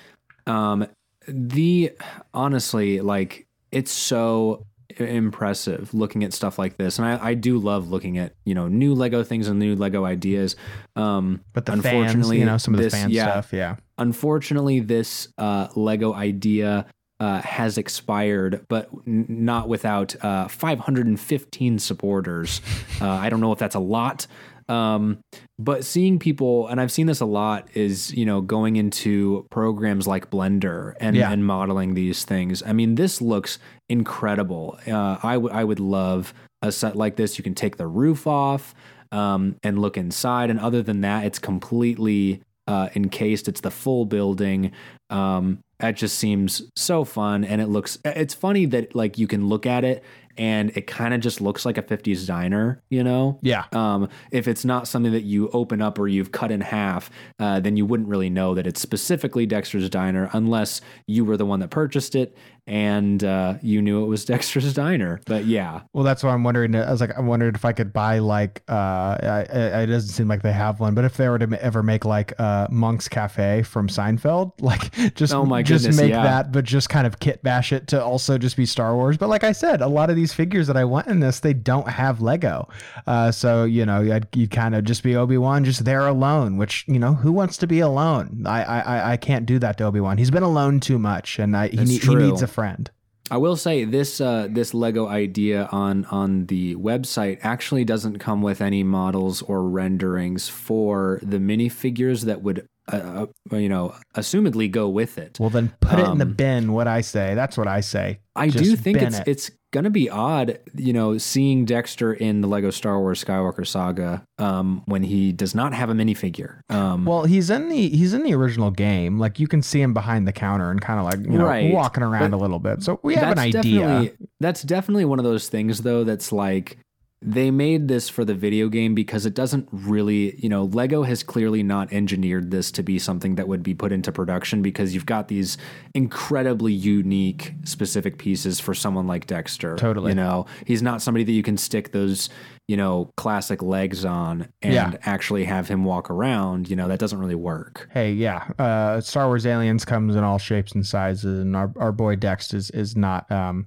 [0.46, 0.86] um,
[1.26, 1.92] the
[2.34, 4.66] honestly, like it's so
[4.98, 8.68] impressive looking at stuff like this, and I, I do love looking at you know
[8.68, 10.56] new Lego things and new Lego ideas.
[10.96, 13.30] Um, But the fans, Unfortunately, you know, some of the fan yeah.
[13.30, 13.76] stuff, yeah.
[13.98, 16.86] unfortunately, this uh, Lego idea.
[17.20, 22.60] Uh, has expired, but n- not without uh, 515 supporters.
[23.02, 24.26] Uh, I don't know if that's a lot,
[24.68, 25.20] um,
[25.58, 30.06] but seeing people, and I've seen this a lot, is you know going into programs
[30.06, 31.30] like Blender and, Yeah.
[31.32, 32.62] and modeling these things.
[32.62, 33.58] I mean, this looks
[33.88, 34.78] incredible.
[34.86, 37.38] Uh, I would I would love a set like this.
[37.38, 38.74] You can take the roof off
[39.12, 43.48] um, and look inside, and other than that, it's completely uh, encased.
[43.48, 44.70] It's the full building.
[45.10, 47.98] Um, that just seems so fun, and it looks.
[48.04, 50.04] It's funny that like you can look at it
[50.38, 53.38] and it kind of just looks like a 50s diner, you know?
[53.42, 53.64] Yeah.
[53.72, 57.60] Um, if it's not something that you open up or you've cut in half, uh,
[57.60, 61.60] then you wouldn't really know that it's specifically Dexter's Diner unless you were the one
[61.60, 62.36] that purchased it
[62.66, 65.20] and uh, you knew it was Dexter's Diner.
[65.26, 66.74] But yeah, Well, that's why I'm wondering.
[66.74, 70.10] I was like, I wondered if I could buy like, uh, I, I, it doesn't
[70.10, 73.08] seem like they have one, but if they were to ever make like uh, Monk's
[73.08, 76.22] Cafe from Seinfeld, like just, Oh my just goodness, make yeah.
[76.22, 79.16] that, but just kind of kit bash it to also just be Star Wars.
[79.16, 81.52] But like I said, a lot of these figures that I want in this, they
[81.54, 82.68] don't have Lego.
[83.06, 86.84] Uh, so, you know, you'd, you'd kind of just be Obi-Wan just there alone, which,
[86.88, 88.44] you know, who wants to be alone?
[88.46, 90.16] I, I, I- can't do that to Obi-Wan.
[90.16, 92.90] He's been alone too much and I, he, ne- he needs a friend.
[93.32, 98.42] I will say this uh, this Lego idea on on the website actually doesn't come
[98.42, 104.68] with any models or renderings for the minifigures that would uh, uh, you know assumedly
[104.68, 105.38] go with it.
[105.38, 106.72] Well, then put it in the Um, bin.
[106.72, 107.34] What I say.
[107.36, 108.18] That's what I say.
[108.34, 109.28] I Just do think it's it.
[109.28, 114.24] it's gonna be odd, you know, seeing Dexter in the Lego Star Wars Skywalker Saga
[114.38, 116.60] um, when he does not have a minifigure.
[116.68, 119.18] Um, Well, he's in the he's in the original game.
[119.18, 121.72] Like you can see him behind the counter and kind of like you know Right.
[121.72, 122.82] walking around But a little bit.
[122.82, 124.12] So we have an idea.
[124.40, 126.78] That's definitely one of those things, though, that's like
[127.22, 131.22] they made this for the video game because it doesn't really, you know, Lego has
[131.22, 135.04] clearly not engineered this to be something that would be put into production because you've
[135.04, 135.58] got these
[135.94, 139.76] incredibly unique, specific pieces for someone like Dexter.
[139.76, 140.12] Totally.
[140.12, 142.30] You know, he's not somebody that you can stick those,
[142.68, 144.92] you know, classic legs on and Yeah.
[145.02, 146.70] actually have him walk around.
[146.70, 147.86] You know, that doesn't really work.
[147.92, 151.92] Hey, yeah, uh, Star Wars Aliens comes in all shapes and sizes, and our, our
[151.92, 153.66] boy Dex is is not um,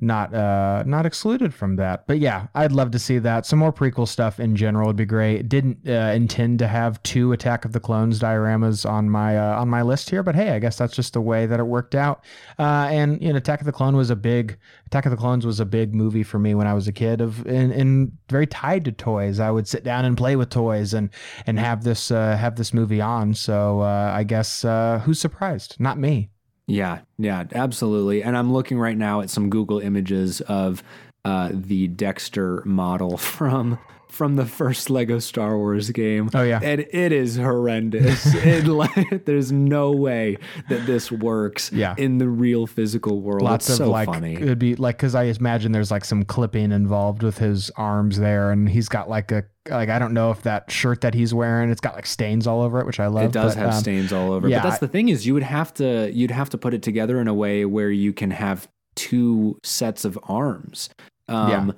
[0.00, 2.06] not uh, not excluded from that.
[2.06, 3.46] But yeah, I'd love to see that.
[3.46, 5.48] Some more prequel stuff in general would be great.
[5.48, 9.68] Didn't uh, intend to have two Attack of the Clones dioramas on my uh, on
[9.68, 12.24] my list here, but hey, I guess that's just the way that it worked out.
[12.58, 15.46] Uh, and you know, Attack of the Clone was a big Attack of the Clones
[15.46, 17.20] was a big movie for me when I was a kid.
[17.20, 19.40] Of and, very tied to toys.
[19.40, 21.10] I would sit down and play with toys and
[21.46, 23.34] and have this uh, have this movie on.
[23.34, 25.76] So uh, I guess uh, who's surprised?
[25.78, 26.30] Not me.
[26.66, 28.22] Yeah, yeah, absolutely.
[28.22, 30.82] And I'm looking right now at some Google images of
[31.24, 33.78] uh, the Dexter model from
[34.16, 36.30] from the first Lego Star Wars game.
[36.34, 36.58] Oh yeah.
[36.62, 38.26] And it is horrendous.
[38.34, 40.38] it, like, there's no way
[40.68, 41.94] that this works Yeah.
[41.98, 43.42] in the real physical world.
[43.42, 44.34] Lots it's of so like funny.
[44.34, 48.50] it'd be like because I imagine there's like some clipping involved with his arms there,
[48.50, 51.70] and he's got like a like I don't know if that shirt that he's wearing
[51.70, 53.26] it's got like stains all over it, which I love.
[53.26, 54.48] It does but, have um, stains all over.
[54.48, 56.82] yeah, but that's the thing is you would have to you'd have to put it
[56.82, 60.88] together in a way where you can have two sets of arms.
[61.28, 61.72] Um Yeah.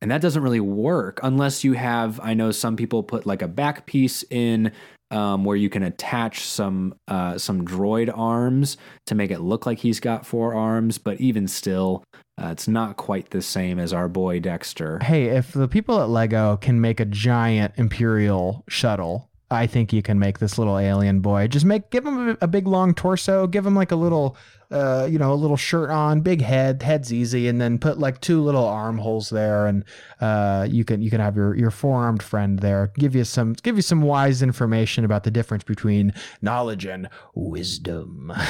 [0.00, 3.48] And that doesn't really work unless you have I know some people put like a
[3.48, 4.72] back piece in
[5.10, 8.76] um, where you can attach some uh, some droid arms
[9.06, 12.04] to make it look like he's got four arms, but even still,
[12.40, 15.00] uh, it's not quite the same as our boy Dexter.
[15.02, 20.00] Hey, if the people at Lego can make a giant Imperial shuttle, I think you
[20.00, 21.48] can make this little alien boy.
[21.48, 24.36] Just make give him a, a big long torso, give him like a little,
[24.70, 28.20] uh, you know, a little shirt on, big head, head's easy, and then put like
[28.20, 29.84] two little armholes there, and
[30.20, 32.92] uh, you can you can have your your four armed friend there.
[32.96, 38.32] Give you some give you some wise information about the difference between knowledge and wisdom.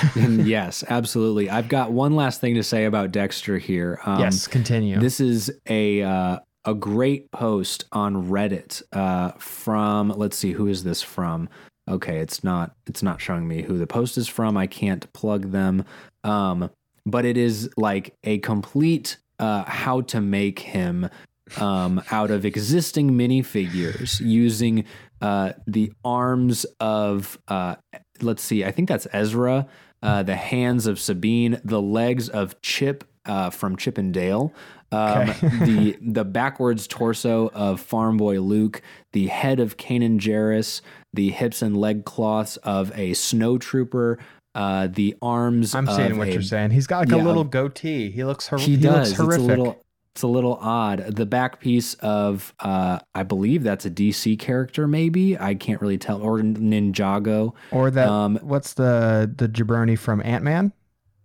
[0.51, 1.49] Yes, absolutely.
[1.49, 4.01] I've got one last thing to say about Dexter here.
[4.05, 4.99] Um, yes, continue.
[4.99, 10.85] This is a uh, a great post on Reddit uh, from let's see who is
[10.85, 11.49] this from.
[11.89, 14.57] Okay, it's not it's not showing me who the post is from.
[14.57, 15.85] I can't plug them.
[16.25, 16.71] Um,
[17.07, 21.09] but it is like a complete uh, how to make him
[21.57, 24.85] um, out of existing minifigures using
[25.21, 27.77] uh, the arms of uh,
[28.23, 29.67] let's see, I think that's Ezra,
[30.03, 34.53] uh, the hands of Sabine, the legs of Chip uh, from Chip and Dale,
[34.93, 35.49] um, Okay.
[35.65, 38.83] the the backwards torso of Farm Boy Luke,
[39.13, 40.81] the head of Kanan Jarrus,
[41.13, 44.19] the hips and leg cloths of a snow trooper,
[44.55, 45.75] uh, the arms.
[45.75, 46.71] I'm seeing what a you're saying.
[46.71, 48.11] He's got like yeah, a little goatee.
[48.11, 49.11] He looks hor- he, he, does.
[49.11, 49.41] looks horrific.
[49.41, 49.85] It's a little.
[50.17, 51.15] It's a little odd.
[51.15, 54.89] The back piece of, uh, I believe that's a DC character.
[54.89, 56.21] Maybe I can't really tell.
[56.21, 57.55] Or Ninjago.
[57.71, 60.73] Or that Um, what's the the jabroni from Ant Man?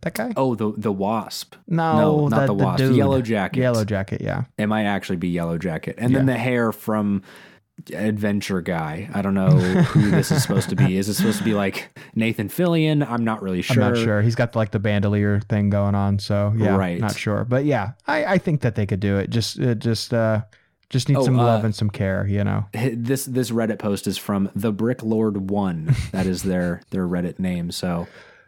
[0.06, 0.32] That guy?
[0.38, 1.56] Oh, the the Wasp.
[1.68, 2.78] no, no, not the, the Wasp.
[2.78, 2.95] dude.
[2.95, 3.60] Yellow Jacket.
[3.60, 4.22] Yellow jacket.
[4.22, 4.45] Yeah.
[4.58, 7.24] It might actually be Yellow Jacket, and then the hair from
[7.91, 9.10] Adventure Guy.
[9.14, 10.95] I don't know who this is supposed to be.
[10.97, 13.06] Is it supposed to be like Nathan Fillion?
[13.08, 13.84] I'm not really sure.
[13.84, 14.22] I'm not sure.
[14.22, 16.20] He's got like the bandolier thing going on.
[16.20, 16.99] So yeah, Right.
[16.99, 17.43] not sure.
[17.43, 19.30] But yeah, I, I think that they could do it.
[19.30, 20.43] Just it just uh
[20.89, 22.26] just need Oh, some love uh, and some care.
[22.28, 22.66] You know.
[22.74, 25.95] This this Reddit post is from the Brick Lord One.
[26.12, 27.72] That is their their Reddit name.
[27.72, 28.08] So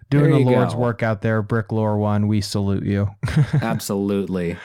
[0.09, 0.79] Doing the Lord's go.
[0.79, 2.27] work out there, Brick Lord One.
[2.27, 3.09] We salute you.
[3.61, 4.55] absolutely.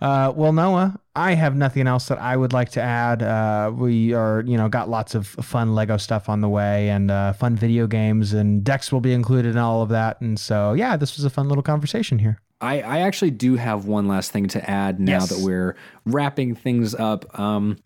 [0.00, 3.22] Uh, well, Noah, I have nothing else that I would like to add.
[3.22, 7.10] Uh, we are, you know, got lots of fun Lego stuff on the way and
[7.10, 10.20] uh, fun video games, and Dex will be included in all of that.
[10.20, 12.40] And so, yeah, this was a fun little conversation here.
[12.60, 15.28] I, I actually do have one last thing to add now Yes.
[15.28, 17.38] that we're wrapping things up.
[17.38, 17.76] Um,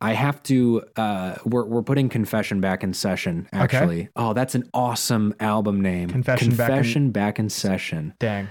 [0.00, 0.82] I have to.
[0.96, 3.48] Uh, we're we're putting Confession back in session.
[3.52, 6.08] Actually, oh, that's an awesome album name.
[6.10, 8.14] Confession Back in- Confession back in session.
[8.18, 8.48] Dang.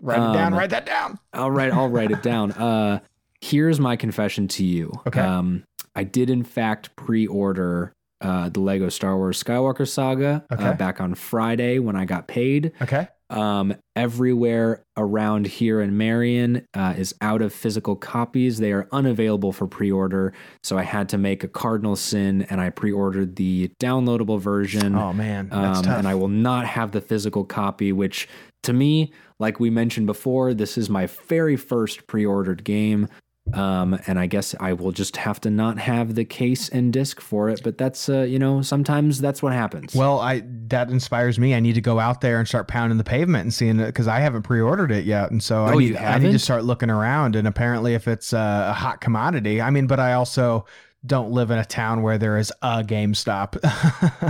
[0.00, 0.52] Write it down.
[0.52, 1.18] Um, Write that down.
[1.34, 2.52] All right, I'll write it down.
[2.58, 3.00] Uh,
[3.40, 4.90] here's my confession to you.
[5.06, 5.20] Okay.
[5.20, 5.64] Um,
[5.94, 11.14] I did in fact pre-order uh, the Lego Star Wars Skywalker Saga uh, back on
[11.14, 12.72] Friday when I got paid.
[12.80, 13.08] Okay.
[13.28, 18.58] Um, everywhere around here in Marion uh, is out of physical copies.
[18.58, 20.32] They are unavailable for pre order.
[20.62, 24.94] So I had to make a cardinal sin and I pre ordered the downloadable version.
[24.94, 25.48] Oh, man.
[25.50, 28.28] Um, and I will not have the physical copy, which
[28.62, 33.08] to me, like we mentioned before, this is my very first pre ordered game.
[33.54, 37.20] Um, and I guess I will just have to not have the case and disc
[37.20, 37.60] for it.
[37.62, 39.94] But that's, uh, you know, sometimes that's what happens.
[39.94, 41.54] Well, I that inspires me.
[41.54, 44.08] I need to go out there and start pounding the pavement and seeing it because
[44.08, 46.90] I haven't pre-ordered it yet, and so I Oh, need I need to start looking
[46.90, 47.36] around.
[47.36, 50.66] And apparently, if it's uh, a hot commodity, I mean, but I also
[51.06, 53.58] don't live in a town where there is a GameStop.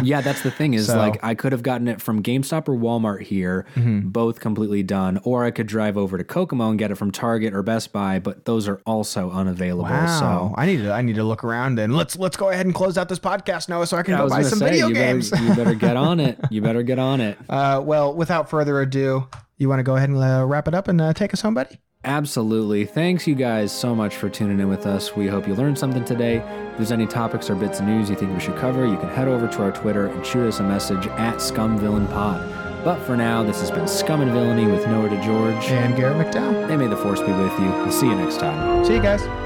[0.04, 2.76] yeah, that's the thing is So- like I could have gotten it from GameStop or
[2.76, 4.08] Walmart here, Mm-hmm.
[4.08, 7.54] both completely done, or I could drive over to Kokomo and get it from Target
[7.54, 9.90] or Best Buy, but those are also unavailable.
[9.90, 12.66] Wow, So I need to I need to look around and let's let's go ahead
[12.66, 14.70] and close out this podcast, Noah, so I can I go was buy some say,
[14.70, 15.30] video you games.
[15.30, 16.38] Better, you better get on it.
[16.50, 17.38] You better get on it.
[17.48, 19.28] uh, well, without further ado,
[19.58, 21.54] you want to go ahead and uh, wrap it up and uh, take us home,
[21.54, 21.78] buddy?
[22.06, 22.84] Absolutely.
[22.86, 25.16] Thanks, you guys, so much for tuning in with us.
[25.16, 26.36] We hope you learned something today.
[26.36, 29.08] If there's any topics or bits of news you think we should cover, you can
[29.08, 32.84] head over to our Twitter and shoot us a message at ScumVillainPod.
[32.84, 35.70] But for now, this has been Scum and Villainy with Noah DeGeorge.
[35.70, 36.70] And Garrett McDowell.
[36.70, 37.66] And may the force be with you.
[37.66, 38.84] We'll see you next time.
[38.84, 39.45] See you guys.